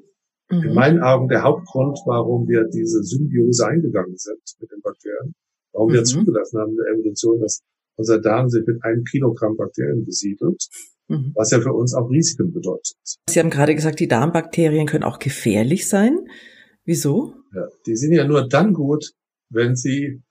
mhm. 0.49 0.63
in 0.63 0.73
meinen 0.73 1.01
Augen 1.01 1.27
der 1.27 1.43
Hauptgrund, 1.43 1.99
warum 2.05 2.47
wir 2.47 2.65
diese 2.65 3.03
Symbiose 3.03 3.67
eingegangen 3.67 4.17
sind 4.17 4.41
mit 4.59 4.71
den 4.71 4.81
Bakterien, 4.81 5.33
warum 5.73 5.89
mhm. 5.89 5.93
wir 5.93 6.03
zugelassen 6.03 6.59
haben 6.59 6.71
in 6.71 6.77
der 6.77 6.93
Evolution, 6.93 7.39
dass 7.39 7.61
unser 7.95 8.19
Darm 8.19 8.49
sich 8.49 8.65
mit 8.65 8.83
einem 8.83 9.03
Kilogramm 9.03 9.57
Bakterien 9.57 10.05
besiedelt, 10.05 10.67
mhm. 11.09 11.33
was 11.35 11.51
ja 11.51 11.59
für 11.59 11.73
uns 11.73 11.93
auch 11.93 12.09
Risiken 12.09 12.53
bedeutet. 12.53 12.95
Sie 13.27 13.39
haben 13.39 13.49
gerade 13.49 13.75
gesagt, 13.75 13.99
die 13.99 14.07
Darmbakterien 14.07 14.87
können 14.87 15.03
auch 15.03 15.19
gefährlich 15.19 15.87
sein. 15.87 16.17
Wieso? 16.85 17.33
Ja, 17.53 17.67
die 17.85 17.95
sind 17.95 18.13
ja 18.13 18.25
nur 18.25 18.47
dann 18.47 18.73
gut, 18.73 19.11
wenn 19.49 19.75
sie 19.75 20.21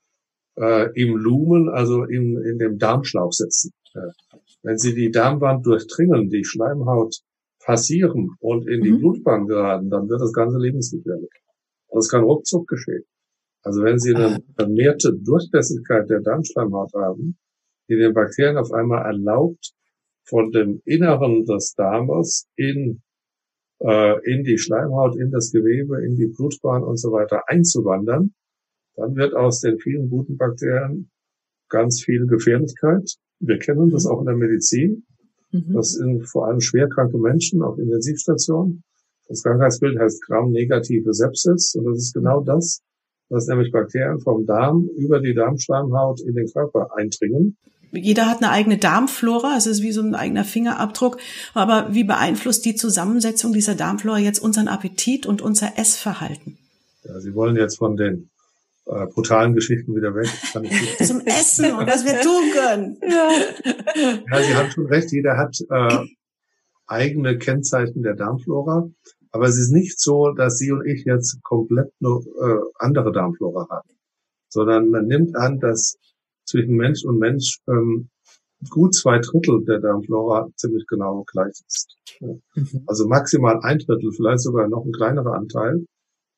äh, 0.57 0.89
im 0.93 1.15
Lumen, 1.15 1.69
also 1.69 2.03
in, 2.03 2.37
in 2.43 2.57
dem 2.57 2.77
Darmschlauch 2.77 3.31
sitzen. 3.31 3.71
Ja. 3.93 4.09
Wenn 4.63 4.77
sie 4.77 4.93
die 4.93 5.11
Darmwand 5.11 5.65
durchdringen, 5.65 6.29
die 6.29 6.43
Schleimhaut 6.43 7.19
passieren 7.63 8.35
und 8.39 8.67
in 8.67 8.81
die 8.81 8.91
mhm. 8.91 8.99
Blutbahn 8.99 9.47
geraten, 9.47 9.89
dann 9.89 10.09
wird 10.09 10.21
das 10.21 10.33
Ganze 10.33 10.57
lebensgefährlich. 10.57 11.29
Das 11.91 12.09
kann 12.09 12.23
ruckzuck 12.23 12.67
geschehen. 12.67 13.03
Also 13.63 13.83
wenn 13.83 13.99
Sie 13.99 14.15
eine 14.15 14.41
vermehrte 14.55 15.13
Durchlässigkeit 15.13 16.09
der 16.09 16.21
Darmschleimhaut 16.21 16.93
haben, 16.93 17.37
die 17.89 17.97
den 17.97 18.13
Bakterien 18.13 18.57
auf 18.57 18.71
einmal 18.71 19.05
erlaubt, 19.05 19.73
von 20.29 20.51
dem 20.51 20.81
Inneren 20.85 21.45
des 21.45 21.73
Darmes 21.75 22.47
in, 22.55 23.01
äh, 23.79 24.31
in 24.31 24.43
die 24.43 24.57
Schleimhaut, 24.57 25.15
in 25.15 25.31
das 25.31 25.51
Gewebe, 25.51 26.03
in 26.05 26.15
die 26.15 26.27
Blutbahn 26.27 26.83
und 26.83 26.97
so 26.97 27.11
weiter 27.11 27.43
einzuwandern, 27.47 28.33
dann 28.95 29.15
wird 29.15 29.33
aus 29.33 29.61
den 29.61 29.79
vielen 29.79 30.09
guten 30.09 30.37
Bakterien 30.37 31.09
ganz 31.69 32.01
viel 32.03 32.27
Gefährlichkeit. 32.27 33.15
Wir 33.39 33.57
kennen 33.57 33.89
das 33.89 34.05
auch 34.05 34.19
in 34.19 34.25
der 34.25 34.35
Medizin. 34.35 35.05
Mhm. 35.51 35.73
Das 35.73 35.93
sind 35.93 36.27
vor 36.27 36.47
allem 36.47 36.59
schwerkranke 36.59 37.17
Menschen 37.17 37.61
auf 37.61 37.77
Intensivstationen. 37.79 38.83
Das 39.27 39.43
Krankheitsbild 39.43 39.99
heißt 39.99 40.25
Gramm-negative 40.25 41.13
Sepsis 41.13 41.75
und 41.75 41.85
das 41.85 41.99
ist 41.99 42.13
genau 42.13 42.41
das, 42.41 42.81
was 43.29 43.47
nämlich 43.47 43.71
Bakterien 43.71 44.19
vom 44.19 44.45
Darm 44.45 44.89
über 44.97 45.19
die 45.19 45.35
Darmschleimhaut 45.35 46.21
in 46.21 46.33
den 46.33 46.47
Körper 46.47 46.89
eindringen. 46.95 47.55
Jeder 47.91 48.27
hat 48.27 48.37
eine 48.41 48.51
eigene 48.51 48.77
Darmflora, 48.77 49.55
es 49.57 49.65
ist 49.65 49.81
wie 49.81 49.91
so 49.91 50.01
ein 50.01 50.15
eigener 50.15 50.43
Fingerabdruck. 50.43 51.17
Aber 51.53 51.87
wie 51.91 52.03
beeinflusst 52.03 52.65
die 52.65 52.75
Zusammensetzung 52.75 53.53
dieser 53.53 53.75
Darmflora 53.75 54.19
jetzt 54.19 54.39
unseren 54.39 54.67
Appetit 54.67 55.25
und 55.25 55.41
unser 55.41 55.77
Essverhalten? 55.77 56.57
Ja, 57.03 57.19
Sie 57.19 57.33
wollen 57.33 57.55
jetzt 57.55 57.77
von 57.77 57.95
den 57.97 58.29
äh, 58.85 59.05
brutalen 59.07 59.53
Geschichten 59.53 59.95
wieder 59.95 60.13
weg. 60.15 60.27
Zum 61.05 61.21
Essen 61.21 61.73
und 61.73 61.87
was 61.87 62.05
wir 62.05 62.21
tun 62.21 62.51
können. 62.53 62.97
Ja. 63.01 63.29
ja, 64.31 64.43
Sie 64.43 64.55
haben 64.55 64.71
schon 64.71 64.87
recht. 64.87 65.11
Jeder 65.11 65.37
hat 65.37 65.57
äh, 65.69 66.05
eigene 66.87 67.37
Kennzeichen 67.37 68.03
der 68.03 68.15
Darmflora. 68.15 68.89
Aber 69.31 69.45
es 69.45 69.57
ist 69.57 69.71
nicht 69.71 69.99
so, 69.99 70.31
dass 70.31 70.57
Sie 70.57 70.71
und 70.71 70.85
ich 70.85 71.05
jetzt 71.05 71.41
komplett 71.43 71.91
nur 71.99 72.21
äh, 72.21 72.59
andere 72.79 73.11
Darmflora 73.11 73.67
haben, 73.69 73.89
sondern 74.47 74.89
man 74.89 75.05
nimmt 75.05 75.35
an, 75.35 75.59
dass 75.59 75.97
zwischen 76.49 76.75
Mensch 76.75 77.03
und 77.05 77.19
Mensch 77.19 77.59
ähm, 77.69 78.09
gut 78.69 78.93
zwei 78.93 79.19
Drittel 79.19 79.63
der 79.65 79.79
Darmflora 79.79 80.49
ziemlich 80.55 80.85
genau 80.87 81.23
gleich 81.31 81.53
ist. 81.67 81.95
Mhm. 82.19 82.41
Also 82.87 83.07
maximal 83.07 83.59
ein 83.61 83.79
Drittel, 83.79 84.11
vielleicht 84.11 84.41
sogar 84.41 84.67
noch 84.67 84.83
ein 84.85 84.91
kleinerer 84.91 85.33
Anteil 85.33 85.85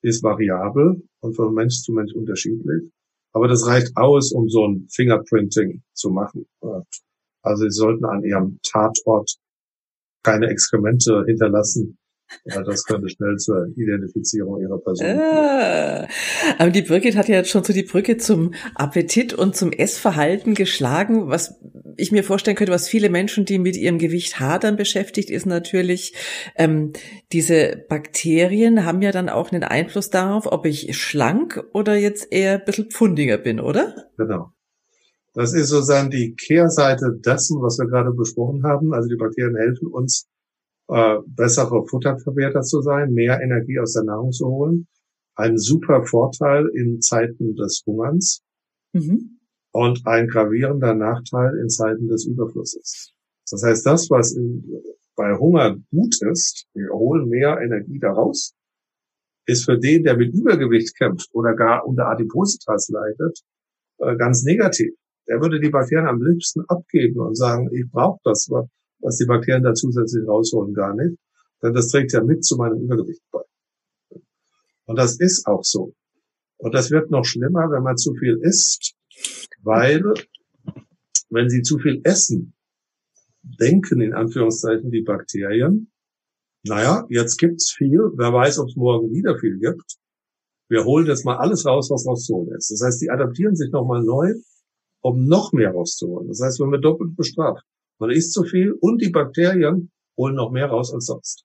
ist 0.02 0.22
variabel 0.22 1.02
und 1.20 1.34
von 1.34 1.54
Mensch 1.54 1.80
zu 1.82 1.92
Mensch 1.92 2.12
unterschiedlich. 2.12 2.90
Aber 3.32 3.48
das 3.48 3.66
reicht 3.66 3.96
aus, 3.96 4.32
um 4.32 4.48
so 4.48 4.66
ein 4.66 4.86
Fingerprinting 4.90 5.82
zu 5.94 6.10
machen. 6.10 6.46
Also 7.42 7.64
Sie 7.64 7.70
sollten 7.70 8.04
an 8.04 8.22
Ihrem 8.22 8.58
Tatort 8.62 9.36
keine 10.22 10.48
Exkremente 10.48 11.24
hinterlassen, 11.26 11.98
ja, 12.44 12.62
das 12.62 12.84
könnte 12.84 13.08
schnell 13.08 13.36
zur 13.36 13.66
Identifizierung 13.76 14.60
ihrer 14.60 14.78
Person. 14.78 15.06
Ah, 15.06 16.08
aber 16.58 16.70
die 16.70 16.82
Birgit 16.82 17.16
hat 17.16 17.28
ja 17.28 17.36
jetzt 17.36 17.50
schon 17.50 17.64
so 17.64 17.72
die 17.72 17.82
Brücke 17.82 18.16
zum 18.16 18.54
Appetit 18.74 19.32
und 19.32 19.56
zum 19.56 19.72
Essverhalten 19.72 20.54
geschlagen. 20.54 21.28
Was 21.28 21.60
ich 21.96 22.12
mir 22.12 22.24
vorstellen 22.24 22.56
könnte, 22.56 22.72
was 22.72 22.88
viele 22.88 23.10
Menschen, 23.10 23.44
die 23.44 23.58
mit 23.58 23.76
ihrem 23.76 23.98
Gewicht 23.98 24.40
hadern 24.40 24.76
beschäftigt, 24.76 25.30
ist 25.30 25.46
natürlich, 25.46 26.14
ähm, 26.56 26.92
diese 27.32 27.84
Bakterien 27.88 28.84
haben 28.84 29.02
ja 29.02 29.12
dann 29.12 29.28
auch 29.28 29.52
einen 29.52 29.64
Einfluss 29.64 30.10
darauf, 30.10 30.50
ob 30.50 30.66
ich 30.66 30.96
schlank 30.96 31.62
oder 31.72 31.96
jetzt 31.96 32.32
eher 32.32 32.54
ein 32.54 32.64
bisschen 32.64 32.90
pfundiger 32.90 33.38
bin, 33.38 33.60
oder? 33.60 33.94
Genau. 34.16 34.52
Das 35.34 35.54
ist 35.54 35.68
sozusagen 35.68 36.10
die 36.10 36.34
Kehrseite 36.34 37.18
dessen, 37.24 37.62
was 37.62 37.78
wir 37.78 37.86
gerade 37.86 38.12
besprochen 38.12 38.64
haben. 38.64 38.92
Also 38.92 39.08
die 39.08 39.16
Bakterien 39.16 39.56
helfen 39.56 39.88
uns, 39.88 40.28
äh, 40.88 41.18
bessere 41.26 41.86
Futterverwerter 41.86 42.62
zu 42.62 42.80
sein, 42.82 43.12
mehr 43.12 43.40
Energie 43.40 43.78
aus 43.78 43.92
der 43.94 44.04
Nahrung 44.04 44.32
zu 44.32 44.46
holen. 44.46 44.86
Ein 45.34 45.56
super 45.58 46.04
Vorteil 46.04 46.68
in 46.74 47.00
Zeiten 47.00 47.54
des 47.54 47.82
Hungerns 47.86 48.42
mhm. 48.92 49.40
und 49.72 50.06
ein 50.06 50.28
gravierender 50.28 50.94
Nachteil 50.94 51.58
in 51.62 51.68
Zeiten 51.68 52.08
des 52.08 52.26
Überflusses. 52.26 53.12
Das 53.50 53.62
heißt, 53.62 53.86
das, 53.86 54.10
was 54.10 54.32
in, 54.32 54.64
bei 55.16 55.36
Hunger 55.36 55.76
gut 55.90 56.16
ist, 56.30 56.66
wir 56.74 56.90
holen 56.90 57.28
mehr 57.28 57.60
Energie 57.60 57.98
daraus, 57.98 58.54
ist 59.46 59.64
für 59.64 59.78
den, 59.78 60.04
der 60.04 60.16
mit 60.16 60.34
Übergewicht 60.34 60.96
kämpft 60.96 61.28
oder 61.32 61.54
gar 61.54 61.86
unter 61.86 62.08
Adipositas 62.08 62.88
leidet, 62.88 63.40
äh, 63.98 64.16
ganz 64.16 64.44
negativ. 64.44 64.92
Der 65.28 65.40
würde 65.40 65.60
die 65.60 65.70
Bakterien 65.70 66.08
am 66.08 66.22
liebsten 66.22 66.62
abgeben 66.68 67.20
und 67.20 67.36
sagen, 67.36 67.68
ich 67.72 67.90
brauche 67.90 68.20
das, 68.24 68.48
was 69.02 69.18
die 69.18 69.26
Bakterien 69.26 69.62
da 69.62 69.74
zusätzlich 69.74 70.26
rausholen, 70.26 70.74
gar 70.74 70.94
nicht. 70.94 71.18
Denn 71.62 71.74
das 71.74 71.88
trägt 71.88 72.12
ja 72.12 72.22
mit 72.22 72.44
zu 72.44 72.56
meinem 72.56 72.80
Übergewicht 72.80 73.22
bei. 73.30 73.42
Und 74.86 74.96
das 74.96 75.18
ist 75.18 75.46
auch 75.46 75.62
so. 75.62 75.94
Und 76.58 76.74
das 76.74 76.90
wird 76.90 77.10
noch 77.10 77.24
schlimmer, 77.24 77.70
wenn 77.70 77.82
man 77.82 77.96
zu 77.96 78.14
viel 78.14 78.38
isst, 78.42 78.94
weil 79.62 80.02
wenn 81.30 81.48
Sie 81.48 81.62
zu 81.62 81.78
viel 81.78 82.00
essen, 82.04 82.54
denken 83.42 84.00
in 84.00 84.14
Anführungszeichen 84.14 84.90
die 84.90 85.02
Bakterien, 85.02 85.90
naja, 86.64 87.04
jetzt 87.08 87.38
gibt's 87.38 87.72
viel, 87.72 87.98
wer 88.14 88.32
weiß, 88.32 88.58
ob 88.60 88.68
es 88.68 88.76
morgen 88.76 89.10
wieder 89.10 89.38
viel 89.38 89.58
gibt. 89.58 89.96
Wir 90.68 90.84
holen 90.84 91.06
jetzt 91.06 91.24
mal 91.24 91.36
alles 91.36 91.66
raus, 91.66 91.90
was 91.90 92.06
rauszuholen 92.06 92.54
ist. 92.56 92.70
Das 92.70 92.82
heißt, 92.82 93.02
die 93.02 93.10
adaptieren 93.10 93.56
sich 93.56 93.72
nochmal 93.72 94.02
neu, 94.02 94.34
um 95.00 95.26
noch 95.26 95.52
mehr 95.52 95.72
rauszuholen. 95.72 96.28
Das 96.28 96.40
heißt, 96.40 96.60
wenn 96.60 96.70
wir 96.70 96.80
doppelt 96.80 97.16
bestraft. 97.16 97.64
Man 98.02 98.10
isst 98.10 98.32
zu 98.32 98.42
viel 98.42 98.72
und 98.72 99.00
die 99.00 99.10
Bakterien 99.10 99.92
holen 100.16 100.34
noch 100.34 100.50
mehr 100.50 100.66
raus 100.66 100.92
als 100.92 101.06
sonst. 101.06 101.44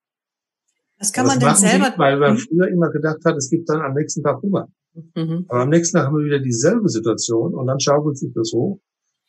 Was 0.97 1.13
kann 1.13 1.27
man 1.27 1.39
denn 1.39 1.53
selber? 1.53 1.89
Nicht, 1.89 1.99
weil 1.99 2.17
man 2.17 2.33
mhm. 2.33 2.39
früher 2.39 2.67
immer 2.69 2.89
gedacht 2.89 3.19
hat, 3.25 3.37
es 3.37 3.51
gibt 3.51 3.69
dann 3.69 3.81
am 3.81 3.93
nächsten 3.93 4.23
Tag 4.23 4.41
Hunger. 4.41 4.67
Mhm. 5.13 5.45
Aber 5.49 5.61
am 5.61 5.69
nächsten 5.69 5.97
Tag 5.97 6.07
haben 6.07 6.17
wir 6.17 6.25
wieder 6.25 6.39
dieselbe 6.39 6.89
Situation 6.89 7.53
und 7.53 7.67
dann 7.67 7.79
schaukelt 7.79 8.17
sich 8.17 8.33
das 8.33 8.53
hoch. 8.55 8.79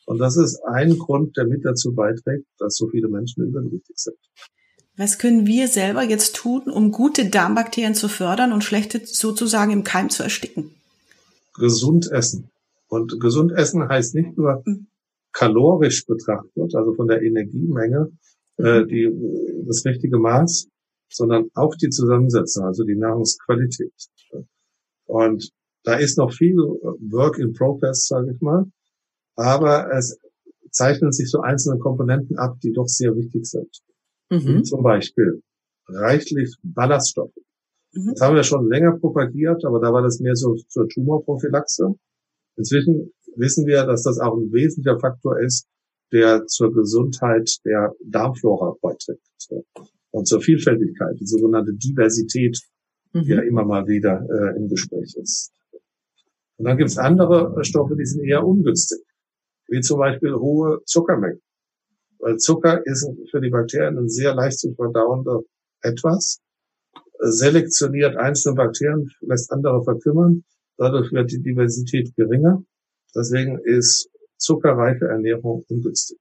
Und 0.07 0.17
das 0.17 0.39
ist 0.39 0.59
ein 0.73 0.97
Grund, 0.97 1.37
der 1.37 1.47
mit 1.47 1.67
dazu 1.67 1.95
beiträgt, 1.95 2.47
dass 2.57 2.77
so 2.77 2.89
viele 2.89 3.09
Menschen 3.09 3.45
übergewichtig 3.45 3.99
sind. 3.99 4.17
Was 4.97 5.19
können 5.19 5.47
wir 5.47 5.69
selber 5.69 6.03
jetzt 6.05 6.35
tun, 6.35 6.63
um 6.71 6.93
gute 6.93 7.29
Darmbakterien 7.29 7.95
zu 7.95 8.09
fördern 8.09 8.55
und 8.55 8.65
schlechte 8.65 9.03
sozusagen 9.05 9.71
im 9.71 9.85
Keim 9.85 10.09
zu 10.09 10.23
ersticken? 10.23 10.71
Gesund 11.59 12.11
essen. 12.11 12.49
Und 12.89 13.21
gesund 13.21 13.53
essen 13.53 13.87
heißt 13.87 14.15
nicht 14.15 14.39
nur 14.39 14.63
mhm 14.65 14.87
kalorisch 15.39 16.05
betrachtet, 16.07 16.75
also 16.75 16.95
von 16.95 17.07
der 17.07 17.23
Energiemenge, 17.23 18.11
äh, 18.59 18.81
mhm. 18.81 18.89
die, 18.89 19.65
das 19.67 19.85
richtige 19.85 20.19
Maß, 20.19 20.69
sondern 21.11 21.49
auch 21.55 21.75
die 21.77 21.91
Zusammensetzung, 21.91 22.65
also 22.65 22.85
die 22.85 22.97
Nahrungsqualität. 22.97 23.93
Und 25.07 25.51
da 25.85 25.95
ist 25.95 26.19
noch 26.19 26.33
viel 26.33 26.57
Work 26.57 27.39
in 27.39 27.53
Progress, 27.53 28.07
sage 28.09 28.33
ich 28.35 28.41
mal. 28.41 28.65
Aber 29.37 29.91
es 29.97 30.19
zeichnen 30.71 31.13
sich 31.13 31.31
so 31.31 31.41
einzelne 31.41 31.79
Komponenten 31.79 32.37
ab, 32.37 32.57
die 32.63 32.73
doch 32.73 32.89
sehr 32.89 33.17
wichtig 33.17 33.47
sind. 33.47 33.71
Mhm. 34.31 34.65
Zum 34.65 34.83
Beispiel 34.83 35.43
reichlich 35.87 36.55
Ballaststoffe. 36.63 37.33
Mhm. 37.95 38.13
Das 38.15 38.21
haben 38.21 38.35
wir 38.35 38.43
schon 38.43 38.69
länger 38.69 38.99
propagiert, 38.99 39.65
aber 39.65 39.81
da 39.81 39.93
war 39.93 40.03
das 40.03 40.19
mehr 40.19 40.35
so 40.35 40.57
zur 40.69 40.89
Tumorprophylaxe. 40.89 41.95
Inzwischen 42.57 43.13
wissen 43.39 43.67
wir, 43.67 43.85
dass 43.85 44.03
das 44.03 44.19
auch 44.19 44.37
ein 44.37 44.53
wesentlicher 44.53 44.99
Faktor 44.99 45.41
ist, 45.41 45.67
der 46.13 46.47
zur 46.47 46.73
Gesundheit 46.73 47.51
der 47.65 47.93
Darmflora 48.05 48.75
beiträgt 48.81 49.23
und 50.11 50.27
zur 50.27 50.41
Vielfältigkeit, 50.41 51.17
die 51.21 51.27
sogenannte 51.27 51.75
Diversität, 51.75 52.59
mhm. 53.13 53.23
die 53.23 53.31
ja 53.31 53.41
immer 53.41 53.65
mal 53.65 53.87
wieder 53.87 54.27
äh, 54.29 54.57
im 54.57 54.69
Gespräch 54.69 55.15
ist. 55.17 55.53
Und 56.57 56.65
dann 56.65 56.77
gibt 56.77 56.91
es 56.91 56.99
andere 56.99 57.63
Stoffe, 57.65 57.95
die 57.97 58.07
sind 58.07 58.25
eher 58.25 58.45
ungünstig, 58.45 59.05
wie 59.69 59.81
zum 59.81 59.99
Beispiel 59.99 60.35
hohe 60.35 60.83
Zuckermengen. 60.85 61.41
Weil 62.19 62.37
Zucker 62.39 62.85
ist 62.85 63.09
für 63.31 63.41
die 63.41 63.51
Bakterien 63.51 63.97
ein 63.97 64.09
sehr 64.09 64.35
leicht 64.35 64.59
zu 64.59 64.75
verdauender 64.75 65.43
etwas, 65.83 66.41
selektioniert 67.21 68.17
einzelne 68.17 68.57
Bakterien, 68.57 69.09
lässt 69.21 69.53
andere 69.53 69.85
verkümmern, 69.85 70.45
dadurch 70.79 71.13
wird 71.13 71.31
die 71.31 71.43
Diversität 71.43 72.15
geringer 72.17 72.65
Deswegen 73.15 73.59
ist 73.65 74.11
zuckerreiche 74.37 75.07
Ernährung 75.07 75.65
ungünstig. 75.69 76.19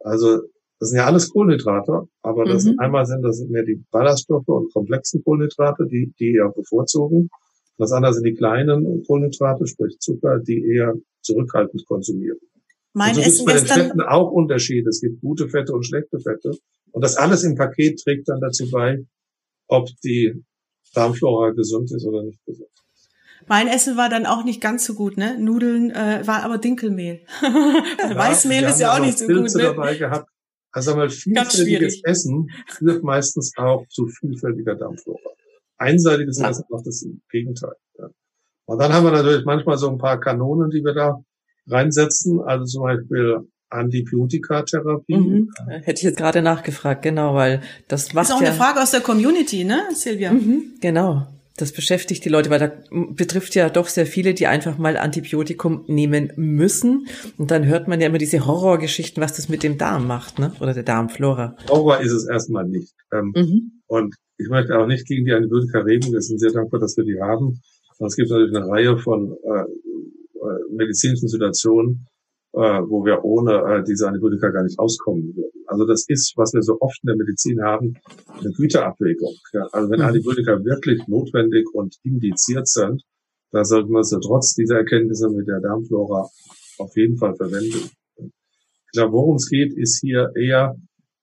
Also 0.00 0.42
Das 0.80 0.90
sind 0.90 0.98
ja 0.98 1.06
alles 1.06 1.30
Kohlenhydrate, 1.30 2.02
aber 2.22 2.44
das 2.44 2.64
mhm. 2.64 2.78
einmal 2.78 3.06
sind 3.06 3.22
das 3.22 3.40
mehr 3.48 3.64
die 3.64 3.82
Ballaststoffe 3.90 4.48
und 4.48 4.72
komplexen 4.72 5.22
Kohlenhydrate, 5.24 5.86
die, 5.86 6.12
die 6.18 6.34
eher 6.34 6.50
bevorzugen. 6.50 7.30
Das 7.78 7.92
andere 7.92 8.12
sind 8.12 8.24
die 8.24 8.34
kleinen 8.34 9.02
Kohlenhydrate, 9.06 9.66
sprich 9.66 9.96
Zucker, 9.98 10.40
die 10.40 10.62
eher 10.74 10.94
zurückhaltend 11.22 11.86
konsumieren. 11.86 12.38
Mein 12.92 13.10
und 13.10 13.14
so 13.14 13.20
Essen 13.22 13.46
bei 13.46 13.54
den 13.54 13.66
Fetten 13.66 14.00
auch 14.02 14.30
Unterschiede. 14.30 14.88
Es 14.90 15.00
gibt 15.00 15.20
gute 15.20 15.48
Fette 15.48 15.72
und 15.72 15.84
schlechte 15.84 16.20
Fette. 16.20 16.52
Und 16.92 17.02
das 17.02 17.16
alles 17.16 17.42
im 17.42 17.56
Paket 17.56 18.00
trägt 18.00 18.28
dann 18.28 18.40
dazu 18.40 18.70
bei, 18.70 18.98
ob 19.68 19.88
die 20.04 20.44
Darmflora 20.94 21.50
gesund 21.50 21.90
ist 21.92 22.06
oder 22.06 22.22
nicht 22.22 22.44
gesund. 22.44 22.68
Mein 23.46 23.68
Essen 23.68 23.96
war 23.96 24.08
dann 24.08 24.26
auch 24.26 24.44
nicht 24.44 24.60
ganz 24.60 24.84
so 24.84 24.94
gut, 24.94 25.16
ne? 25.16 25.38
Nudeln 25.38 25.90
äh, 25.90 26.22
war 26.26 26.42
aber 26.42 26.58
Dinkelmehl. 26.58 27.20
Ja, 27.98 28.14
Weißmehl 28.14 28.64
ist 28.64 28.80
ja 28.80 28.94
auch 28.94 29.00
nicht 29.00 29.18
so 29.18 29.26
Pilze 29.26 29.58
gut, 29.58 29.66
ne? 29.66 29.74
dabei 29.74 29.96
gehabt. 29.96 30.28
Also 30.72 30.96
mal 30.96 31.08
vielfältiges 31.08 32.02
Essen 32.04 32.50
führt 32.68 33.02
meistens 33.04 33.52
auch 33.56 33.86
zu 33.88 34.08
vielfältiger 34.08 34.74
Darmflora. 34.74 35.30
Einseitiges 35.78 36.38
ja. 36.38 36.50
Essen 36.50 36.64
macht 36.68 36.86
das 36.86 37.06
Gegenteil. 37.30 37.74
Ja. 37.98 38.08
Und 38.66 38.78
dann 38.78 38.92
haben 38.92 39.04
wir 39.04 39.12
natürlich 39.12 39.44
manchmal 39.44 39.78
so 39.78 39.88
ein 39.88 39.98
paar 39.98 40.18
Kanonen, 40.18 40.70
die 40.70 40.84
wir 40.84 40.94
da 40.94 41.22
reinsetzen. 41.68 42.40
Also 42.40 42.64
zum 42.64 42.82
Beispiel 42.82 43.40
Antibiotikatherapie. 43.70 45.16
Mhm. 45.16 45.50
Hätte 45.68 45.98
ich 45.98 46.02
jetzt 46.02 46.18
gerade 46.18 46.42
nachgefragt, 46.42 47.02
genau, 47.02 47.34
weil 47.34 47.60
das 47.88 48.12
macht 48.12 48.22
Das 48.22 48.30
ist 48.30 48.34
auch 48.36 48.40
ja 48.40 48.48
eine 48.48 48.56
Frage 48.56 48.82
aus 48.82 48.90
der 48.90 49.00
Community, 49.00 49.64
ne, 49.64 49.82
Silvia? 49.92 50.32
Mhm, 50.32 50.74
genau. 50.80 51.26
Das 51.56 51.72
beschäftigt 51.72 52.24
die 52.24 52.28
Leute, 52.28 52.50
weil 52.50 52.58
da 52.58 52.72
betrifft 53.12 53.54
ja 53.54 53.70
doch 53.70 53.86
sehr 53.86 54.06
viele, 54.06 54.34
die 54.34 54.48
einfach 54.48 54.76
mal 54.76 54.96
Antibiotikum 54.96 55.84
nehmen 55.86 56.32
müssen. 56.36 57.06
Und 57.38 57.52
dann 57.52 57.66
hört 57.66 57.86
man 57.86 58.00
ja 58.00 58.08
immer 58.08 58.18
diese 58.18 58.44
Horrorgeschichten, 58.44 59.22
was 59.22 59.36
das 59.36 59.48
mit 59.48 59.62
dem 59.62 59.78
Darm 59.78 60.08
macht, 60.08 60.40
ne? 60.40 60.52
Oder 60.60 60.74
der 60.74 60.82
Darmflora. 60.82 61.56
Horror 61.68 62.00
ist 62.00 62.10
es 62.10 62.26
erstmal 62.28 62.66
nicht. 62.66 62.92
Ähm, 63.12 63.32
mhm. 63.36 63.82
Und 63.86 64.16
ich 64.36 64.48
möchte 64.48 64.76
auch 64.76 64.86
nicht 64.86 65.06
gegen 65.06 65.24
die 65.26 65.32
Antibiotika 65.32 65.78
reden. 65.80 66.12
Wir 66.12 66.20
sind 66.20 66.40
sehr 66.40 66.50
dankbar, 66.50 66.80
dass 66.80 66.96
wir 66.96 67.04
die 67.04 67.20
haben. 67.20 67.60
Und 67.98 68.06
es 68.06 68.16
gibt 68.16 68.30
natürlich 68.30 68.56
eine 68.56 68.66
Reihe 68.66 68.98
von 68.98 69.36
äh, 69.44 69.60
äh 69.60 70.74
medizinischen 70.76 71.28
Situationen, 71.28 72.08
äh, 72.52 72.58
wo 72.58 73.04
wir 73.04 73.24
ohne 73.24 73.52
äh, 73.52 73.84
diese 73.84 74.08
Antibiotika 74.08 74.48
gar 74.50 74.64
nicht 74.64 74.78
auskommen 74.80 75.36
würden. 75.36 75.53
Also 75.74 75.86
das 75.86 76.04
ist, 76.06 76.34
was 76.36 76.54
wir 76.54 76.62
so 76.62 76.76
oft 76.78 77.00
in 77.02 77.08
der 77.08 77.16
Medizin 77.16 77.60
haben, 77.60 77.94
eine 78.38 78.52
Güterabwägung. 78.52 79.34
Ja, 79.52 79.66
also 79.72 79.90
wenn 79.90 79.98
mhm. 79.98 80.06
Antibiotika 80.06 80.64
wirklich 80.64 81.04
notwendig 81.08 81.66
und 81.72 81.96
indiziert 82.04 82.68
sind, 82.68 83.02
da 83.50 83.64
sollten 83.64 83.90
wir 83.90 84.04
sie 84.04 84.20
trotz 84.20 84.54
dieser 84.54 84.76
Erkenntnisse 84.76 85.28
mit 85.30 85.48
der 85.48 85.60
Darmflora 85.60 86.28
auf 86.78 86.96
jeden 86.96 87.16
Fall 87.16 87.34
verwenden. 87.34 87.90
Ich 88.16 88.92
glaube, 88.92 89.14
worum 89.14 89.34
es 89.34 89.48
geht, 89.48 89.76
ist 89.76 89.98
hier 90.00 90.30
eher 90.36 90.76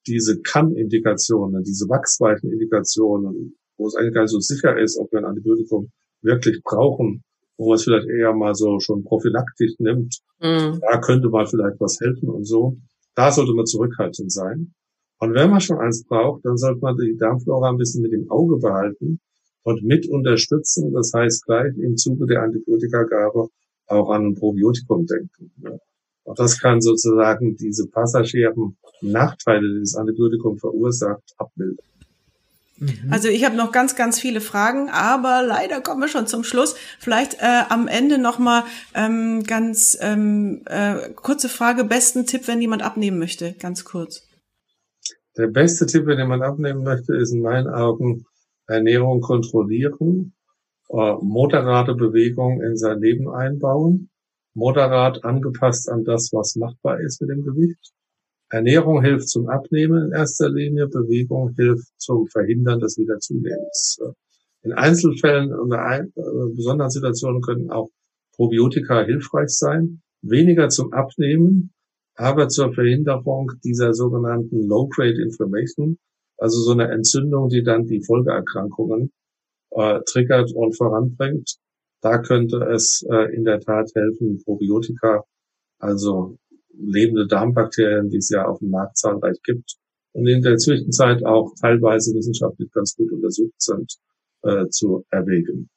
diese 0.06 0.42
Kann-Indikationen, 0.42 1.64
diese 1.64 1.88
Wachsweitenindikationen, 1.88 3.56
wo 3.78 3.88
es 3.88 3.96
eigentlich 3.96 4.14
gar 4.14 4.24
nicht 4.24 4.32
so 4.32 4.40
sicher 4.42 4.78
ist, 4.78 4.98
ob 4.98 5.14
wir 5.14 5.20
ein 5.20 5.26
Antibiotikum 5.26 5.92
wirklich 6.22 6.62
brauchen, 6.62 7.24
wo 7.58 7.70
man 7.70 7.76
es 7.76 7.86
vielleicht 7.86 8.08
eher 8.10 8.34
mal 8.34 8.54
so 8.54 8.80
schon 8.82 9.06
prophylaktisch 9.06 9.76
nimmt. 9.80 10.20
Mhm. 10.42 10.82
Da 10.82 11.00
könnte 11.00 11.30
mal 11.30 11.48
vielleicht 11.48 11.80
was 11.80 12.00
helfen 12.02 12.28
und 12.30 12.44
so. 12.44 12.76
Da 13.16 13.32
sollte 13.32 13.54
man 13.54 13.66
zurückhaltend 13.66 14.32
sein. 14.32 14.74
Und 15.20 15.34
wenn 15.36 15.50
man 15.50 15.62
schon 15.62 15.78
eins 15.78 16.04
braucht, 16.04 16.46
dann 16.46 16.58
sollte 16.58 16.82
man 16.82 16.98
die 16.98 17.16
Darmflora 17.18 17.70
ein 17.70 17.78
bisschen 17.78 18.02
mit 18.02 18.12
dem 18.12 18.30
Auge 18.32 18.58
behalten 18.58 19.20
und 19.64 19.84
mit 19.84 20.08
unterstützen. 20.10 20.94
Das 20.94 21.12
heißt, 21.14 21.46
gleich 21.46 21.78
im 21.78 21.98
Zuge 21.98 22.26
der 22.26 22.42
Antibiotikagabe 22.44 23.50
auch 23.88 24.10
an 24.10 24.28
ein 24.28 24.36
Probiotikum 24.36 25.06
denken. 25.06 25.52
Und 26.24 26.40
das 26.40 26.60
kann 26.60 26.82
sozusagen 26.82 27.56
diese 27.56 27.88
passagieren 27.88 28.78
Nachteile, 29.02 29.68
die 29.74 29.80
das 29.82 29.96
Antibiotikum 29.96 30.58
verursacht, 30.58 31.24
abbilden. 31.38 31.91
Mhm. 32.82 33.12
Also 33.14 33.28
ich 33.28 33.46
habe 33.46 33.56
noch 33.56 33.72
ganz, 33.72 33.96
ganz 33.96 34.20
viele 34.20 34.42
Fragen, 34.42 34.90
aber 34.90 35.44
leider 35.44 35.82
kommen 35.82 36.02
wir 36.02 36.08
schon 36.08 36.26
zum 36.26 36.44
Schluss. 36.44 36.76
Vielleicht 37.00 37.36
äh, 37.36 37.64
am 37.70 37.88
Ende 37.88 38.18
nochmal 38.18 38.64
ähm, 38.96 39.44
ganz 39.44 39.98
ähm, 40.02 40.64
äh, 40.66 41.12
kurze 41.16 41.48
Frage, 41.48 41.84
besten 41.84 42.26
Tipp, 42.26 42.48
wenn 42.48 42.60
jemand 42.60 42.82
abnehmen 42.82 43.20
möchte, 43.20 43.54
ganz 43.54 43.86
kurz. 43.86 44.28
Der 45.38 45.48
beste 45.48 45.86
Tipp, 45.86 46.08
wenn 46.08 46.18
jemand 46.18 46.44
abnehmen 46.44 46.84
möchte, 46.84 47.16
ist 47.16 47.32
in 47.32 47.42
meinen 47.42 47.68
Augen 47.68 48.26
Ernährung 48.68 49.22
kontrollieren, 49.22 50.34
äh, 50.90 51.14
moderate 51.22 51.94
Bewegung 51.94 52.64
in 52.64 52.76
sein 52.78 53.00
Leben 53.00 53.30
einbauen, 53.30 54.10
moderat 54.56 55.24
angepasst 55.24 55.88
an 55.88 56.04
das, 56.04 56.32
was 56.34 56.56
machbar 56.56 57.00
ist 57.00 57.22
mit 57.22 57.30
dem 57.30 57.44
Gewicht 57.44 57.94
Ernährung 58.52 59.02
hilft 59.02 59.30
zum 59.30 59.48
Abnehmen 59.48 60.08
in 60.08 60.12
erster 60.12 60.50
Linie, 60.50 60.88
Bewegung 60.88 61.54
hilft 61.56 61.88
zum 61.98 62.28
Verhindern 62.28 62.82
des 62.82 62.98
Wiederzunehmens. 62.98 63.98
In 64.64 64.74
Einzelfällen 64.74 65.54
und 65.54 65.72
äh, 65.72 66.04
besonderen 66.54 66.90
Situationen 66.90 67.42
können 67.42 67.72
auch 67.72 67.90
Probiotika 68.36 69.04
hilfreich 69.04 69.50
sein, 69.50 70.02
weniger 70.22 70.68
zum 70.68 70.92
Abnehmen, 70.92 71.72
aber 72.16 72.50
zur 72.50 72.74
Verhinderung 72.74 73.54
dieser 73.64 73.94
sogenannten 73.94 74.68
Low-Grade 74.68 75.22
Inflammation, 75.22 75.98
also 76.38 76.60
so 76.60 76.72
eine 76.72 76.92
Entzündung, 76.92 77.48
die 77.48 77.64
dann 77.64 77.86
die 77.86 78.04
Folgeerkrankungen 78.04 79.12
äh, 79.72 80.02
triggert 80.06 80.52
und 80.54 80.76
voranbringt. 80.76 81.56
Da 82.02 82.18
könnte 82.18 82.58
es 82.74 83.06
äh, 83.10 83.34
in 83.34 83.46
der 83.46 83.62
Tat 83.62 83.92
helfen, 83.96 84.42
Probiotika, 84.44 85.24
also 85.80 86.38
lebende 86.78 87.28
Darmbakterien, 87.28 88.10
die 88.10 88.18
es 88.18 88.30
ja 88.30 88.46
auf 88.46 88.60
dem 88.60 88.70
Markt 88.70 88.98
zahlreich 88.98 89.38
gibt 89.44 89.76
und 90.14 90.28
in 90.28 90.42
der 90.42 90.58
Zwischenzeit 90.58 91.26
auch 91.26 91.54
teilweise 91.60 92.14
wissenschaftlich 92.14 92.72
ganz 92.72 92.96
gut 92.96 93.12
untersucht 93.12 93.62
sind, 93.62 93.94
äh, 94.44 94.68
zu 94.70 95.06
erwägen. 95.10 95.70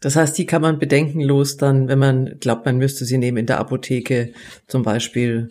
Das 0.00 0.16
heißt, 0.16 0.36
die 0.38 0.46
kann 0.46 0.62
man 0.62 0.78
bedenkenlos 0.78 1.58
dann, 1.58 1.88
wenn 1.88 1.98
man 1.98 2.38
glaubt, 2.40 2.64
man 2.64 2.78
müsste 2.78 3.04
sie 3.04 3.18
nehmen 3.18 3.36
in 3.36 3.46
der 3.46 3.58
Apotheke 3.58 4.32
zum 4.66 4.82
Beispiel. 4.82 5.50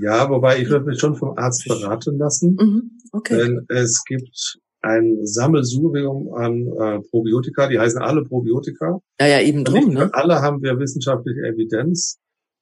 Ja, 0.00 0.30
wobei 0.30 0.60
ich 0.60 0.68
würde 0.68 0.86
mich 0.86 1.00
schon 1.00 1.16
vom 1.16 1.36
Arzt 1.36 1.66
beraten 1.66 2.16
lassen. 2.16 2.56
Mhm, 2.60 2.90
okay. 3.10 3.36
Denn 3.36 3.66
es 3.68 4.04
gibt 4.04 4.58
ein 4.82 5.18
Sammelsurium 5.24 6.32
an 6.34 6.66
äh, 6.66 7.00
Probiotika, 7.10 7.68
die 7.68 7.78
heißen 7.78 8.00
alle 8.00 8.22
Probiotika. 8.22 9.00
Ja, 9.20 9.26
ja, 9.26 9.40
eben 9.40 9.64
drum, 9.64 9.92
ne? 9.92 10.08
Alle 10.12 10.40
haben 10.40 10.62
wir 10.62 10.78
wissenschaftliche 10.78 11.40
Evidenz. 11.40 12.18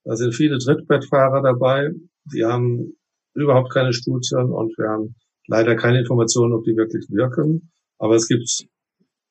Da 0.09 0.16
sind 0.16 0.35
viele 0.35 0.57
Trittbettfahrer 0.57 1.42
dabei, 1.42 1.90
die 2.33 2.42
haben 2.42 2.97
überhaupt 3.35 3.71
keine 3.71 3.92
Studien 3.92 4.51
und 4.51 4.73
wir 4.79 4.88
haben 4.88 5.14
leider 5.47 5.77
keine 5.77 5.99
Informationen, 5.99 6.55
ob 6.55 6.64
die 6.64 6.75
wirklich 6.79 7.05
wirken. 7.11 7.71
Aber 7.99 8.14
es 8.14 8.27
gibt 8.27 8.49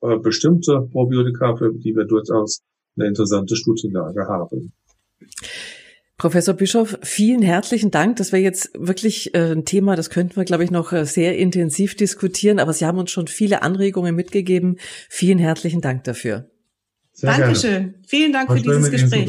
äh, 0.01 0.17
bestimmte 0.19 0.87
Probiotika, 0.91 1.55
für 1.55 1.73
die 1.73 1.95
wir 1.95 2.05
durchaus 2.05 2.61
eine 2.95 3.07
interessante 3.07 3.55
Studienlage 3.55 4.27
haben. 4.27 4.71
Professor 6.17 6.53
Bischof, 6.53 6.99
vielen 7.01 7.41
herzlichen 7.41 7.89
Dank. 7.89 8.17
Das 8.17 8.31
wäre 8.31 8.43
jetzt 8.43 8.69
wirklich 8.77 9.33
äh, 9.33 9.53
ein 9.53 9.65
Thema, 9.65 9.95
das 9.95 10.11
könnten 10.11 10.35
wir, 10.35 10.45
glaube 10.45 10.63
ich, 10.63 10.69
noch 10.69 10.93
äh, 10.93 11.05
sehr 11.05 11.39
intensiv 11.39 11.95
diskutieren. 11.95 12.59
Aber 12.59 12.73
Sie 12.73 12.85
haben 12.85 12.99
uns 12.99 13.09
schon 13.09 13.25
viele 13.25 13.63
Anregungen 13.63 14.13
mitgegeben. 14.13 14.77
Vielen 15.09 15.39
herzlichen 15.39 15.81
Dank 15.81 16.03
dafür. 16.03 16.51
Sehr 17.13 17.35
Dankeschön. 17.35 17.71
Gerne. 17.71 17.93
Vielen 18.05 18.31
Dank 18.31 18.51
für 18.51 18.61
dieses 18.61 18.91
Gespräch. 18.91 19.27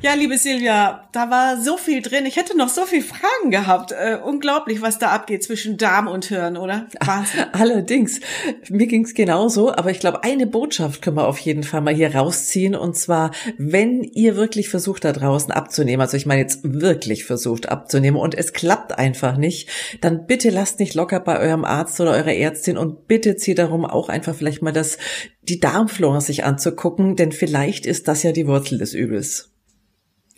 Ja, 0.00 0.14
liebe 0.14 0.38
Silvia, 0.38 1.08
da 1.10 1.28
war 1.28 1.60
so 1.60 1.76
viel 1.76 2.02
drin. 2.02 2.24
Ich 2.24 2.36
hätte 2.36 2.56
noch 2.56 2.68
so 2.68 2.82
viel 2.82 3.02
Fragen 3.02 3.50
gehabt. 3.50 3.90
Äh, 3.90 4.16
unglaublich, 4.24 4.80
was 4.80 5.00
da 5.00 5.08
abgeht 5.08 5.42
zwischen 5.42 5.76
Darm 5.76 6.06
und 6.06 6.26
Hirn, 6.26 6.56
oder? 6.56 6.86
Wahnsinn. 7.04 7.46
Allerdings, 7.52 8.20
mir 8.68 8.86
ging's 8.86 9.14
genauso, 9.14 9.72
aber 9.72 9.90
ich 9.90 9.98
glaube, 9.98 10.22
eine 10.22 10.46
Botschaft 10.46 11.02
können 11.02 11.16
wir 11.16 11.26
auf 11.26 11.40
jeden 11.40 11.64
Fall 11.64 11.80
mal 11.80 11.92
hier 11.92 12.14
rausziehen. 12.14 12.76
Und 12.76 12.96
zwar, 12.96 13.32
wenn 13.56 14.04
ihr 14.04 14.36
wirklich 14.36 14.68
versucht, 14.68 15.04
da 15.04 15.12
draußen 15.12 15.50
abzunehmen, 15.50 16.00
also 16.00 16.16
ich 16.16 16.26
meine 16.26 16.42
jetzt 16.42 16.60
wirklich 16.62 17.24
versucht 17.24 17.68
abzunehmen 17.68 18.20
und 18.20 18.36
es 18.36 18.52
klappt 18.52 18.96
einfach 18.96 19.36
nicht, 19.36 19.68
dann 20.00 20.26
bitte 20.26 20.50
lasst 20.50 20.78
nicht 20.78 20.94
locker 20.94 21.18
bei 21.18 21.40
eurem 21.40 21.64
Arzt 21.64 22.00
oder 22.00 22.12
eurer 22.12 22.34
Ärztin 22.34 22.78
und 22.78 23.08
bitte 23.08 23.34
zieht 23.34 23.58
darum 23.58 23.84
auch 23.84 24.08
einfach 24.08 24.36
vielleicht 24.36 24.62
mal 24.62 24.72
das, 24.72 24.96
die 25.42 25.58
Darmflora 25.58 26.20
sich 26.20 26.44
anzugucken, 26.44 27.16
denn 27.16 27.32
vielleicht 27.32 27.84
ist 27.84 28.06
das 28.06 28.22
ja 28.22 28.30
die 28.30 28.46
Wurzel 28.46 28.78
des 28.78 28.94
Übels. 28.94 29.50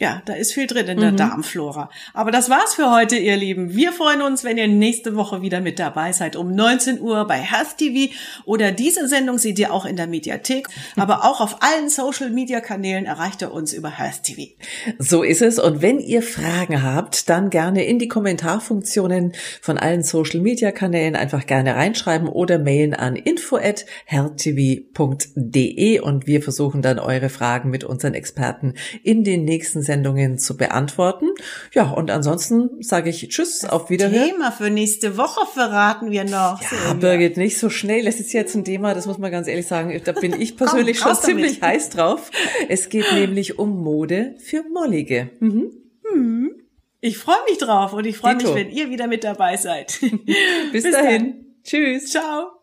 Ja, 0.01 0.23
da 0.25 0.33
ist 0.33 0.55
viel 0.55 0.67
drin 0.67 0.89
in 0.89 0.99
der 0.99 1.13
mhm. 1.13 1.19
Darmflora. 1.19 1.91
Aber 2.15 2.31
das 2.31 2.49
war's 2.49 2.73
für 2.73 2.91
heute, 2.91 3.17
ihr 3.17 3.37
Lieben. 3.37 3.75
Wir 3.75 3.93
freuen 3.93 4.23
uns, 4.23 4.45
wenn 4.45 4.57
ihr 4.57 4.67
nächste 4.67 5.15
Woche 5.15 5.43
wieder 5.43 5.61
mit 5.61 5.79
dabei 5.79 6.13
seid 6.13 6.37
um 6.37 6.55
19 6.55 7.03
Uhr 7.03 7.27
bei 7.27 7.37
Health 7.37 7.77
TV 7.77 8.11
oder 8.47 8.73
diese 8.73 9.09
Sendung 9.09 9.37
seht 9.37 9.59
ihr 9.59 9.75
auch 9.75 9.85
in 9.85 9.97
der 9.97 10.07
Mediathek, 10.07 10.69
aber 10.97 11.27
auch 11.27 11.43
auf 11.43 11.59
allen 11.61 11.91
Social 11.91 12.31
Media 12.31 12.61
Kanälen 12.61 13.05
erreicht 13.05 13.43
ihr 13.43 13.53
uns 13.53 13.75
über 13.75 13.91
Health 13.91 14.23
TV. 14.23 14.51
So 14.99 15.23
ist 15.23 15.43
es. 15.43 15.59
Und 15.59 15.83
wenn 15.83 15.99
ihr 15.99 16.23
Fragen 16.23 16.83
habt, 16.83 17.29
dann 17.29 17.51
gerne 17.51 17.85
in 17.85 17.99
die 17.99 18.09
Kommentarfunktionen 18.09 19.35
von 19.61 19.77
allen 19.77 20.03
Social 20.03 20.41
Media 20.41 20.73
Kanälen 20.73 21.15
einfach 21.15 21.45
gerne 21.45 21.77
reinschreiben 21.77 22.27
oder 22.27 22.59
mailen 22.59 22.95
an 22.95 23.17
info 23.17 23.59
at 23.59 23.85
healthtv.de 24.07 26.01
und 26.01 26.27
wir 26.27 26.41
versuchen 26.41 26.81
dann 26.81 26.99
eure 26.99 27.29
Fragen 27.29 27.69
mit 27.69 27.85
unseren 27.85 28.15
Experten 28.15 28.73
in 29.03 29.25
den 29.25 29.45
nächsten 29.45 29.90
Sendungen 29.91 30.39
zu 30.39 30.57
beantworten. 30.57 31.31
Ja, 31.73 31.91
und 31.91 32.13
ansonsten 32.13 32.81
sage 32.81 33.11
ich 33.11 33.29
Tschüss, 33.29 33.59
das 33.59 33.71
auf 33.71 33.91
Wiederhören. 33.91 34.31
Thema 34.31 34.53
für 34.53 34.71
nächste 34.71 35.17
Woche 35.17 35.45
verraten 35.53 36.13
wir 36.13 36.23
noch. 36.23 36.63
Ja, 36.63 36.95
Birgit, 36.95 37.37
nicht 37.37 37.59
so 37.59 37.71
schnell. 37.71 38.05
Das 38.05 38.21
ist 38.21 38.33
jetzt 38.33 38.55
ein 38.55 38.65
Thema, 38.65 38.95
das 38.95 39.07
muss 39.07 39.19
man 39.19 39.33
ganz 39.33 39.49
ehrlich 39.49 39.67
sagen, 39.67 40.01
da 40.05 40.13
bin 40.13 40.41
ich 40.41 40.57
persönlich 40.57 41.01
Komm, 41.01 41.15
schon 41.17 41.25
ziemlich 41.25 41.61
heiß 41.61 41.91
drauf. 41.91 42.31
Es 42.69 42.89
geht 42.89 43.13
nämlich 43.15 43.59
um 43.59 43.83
Mode 43.83 44.37
für 44.39 44.63
Mollige. 44.73 45.31
Mhm. 45.41 45.73
Mhm. 46.15 46.53
Ich 47.01 47.19
freue 47.19 47.43
mich 47.49 47.59
drauf 47.59 47.93
und 47.93 48.07
ich 48.07 48.17
freue 48.17 48.37
mich, 48.37 48.55
wenn 48.55 48.71
ihr 48.71 48.91
wieder 48.91 49.09
mit 49.09 49.25
dabei 49.25 49.57
seid. 49.57 49.99
Bis, 50.73 50.85
Bis 50.85 50.93
dahin. 50.93 51.23
Dann. 51.23 51.47
Tschüss. 51.65 52.11
Ciao. 52.11 52.60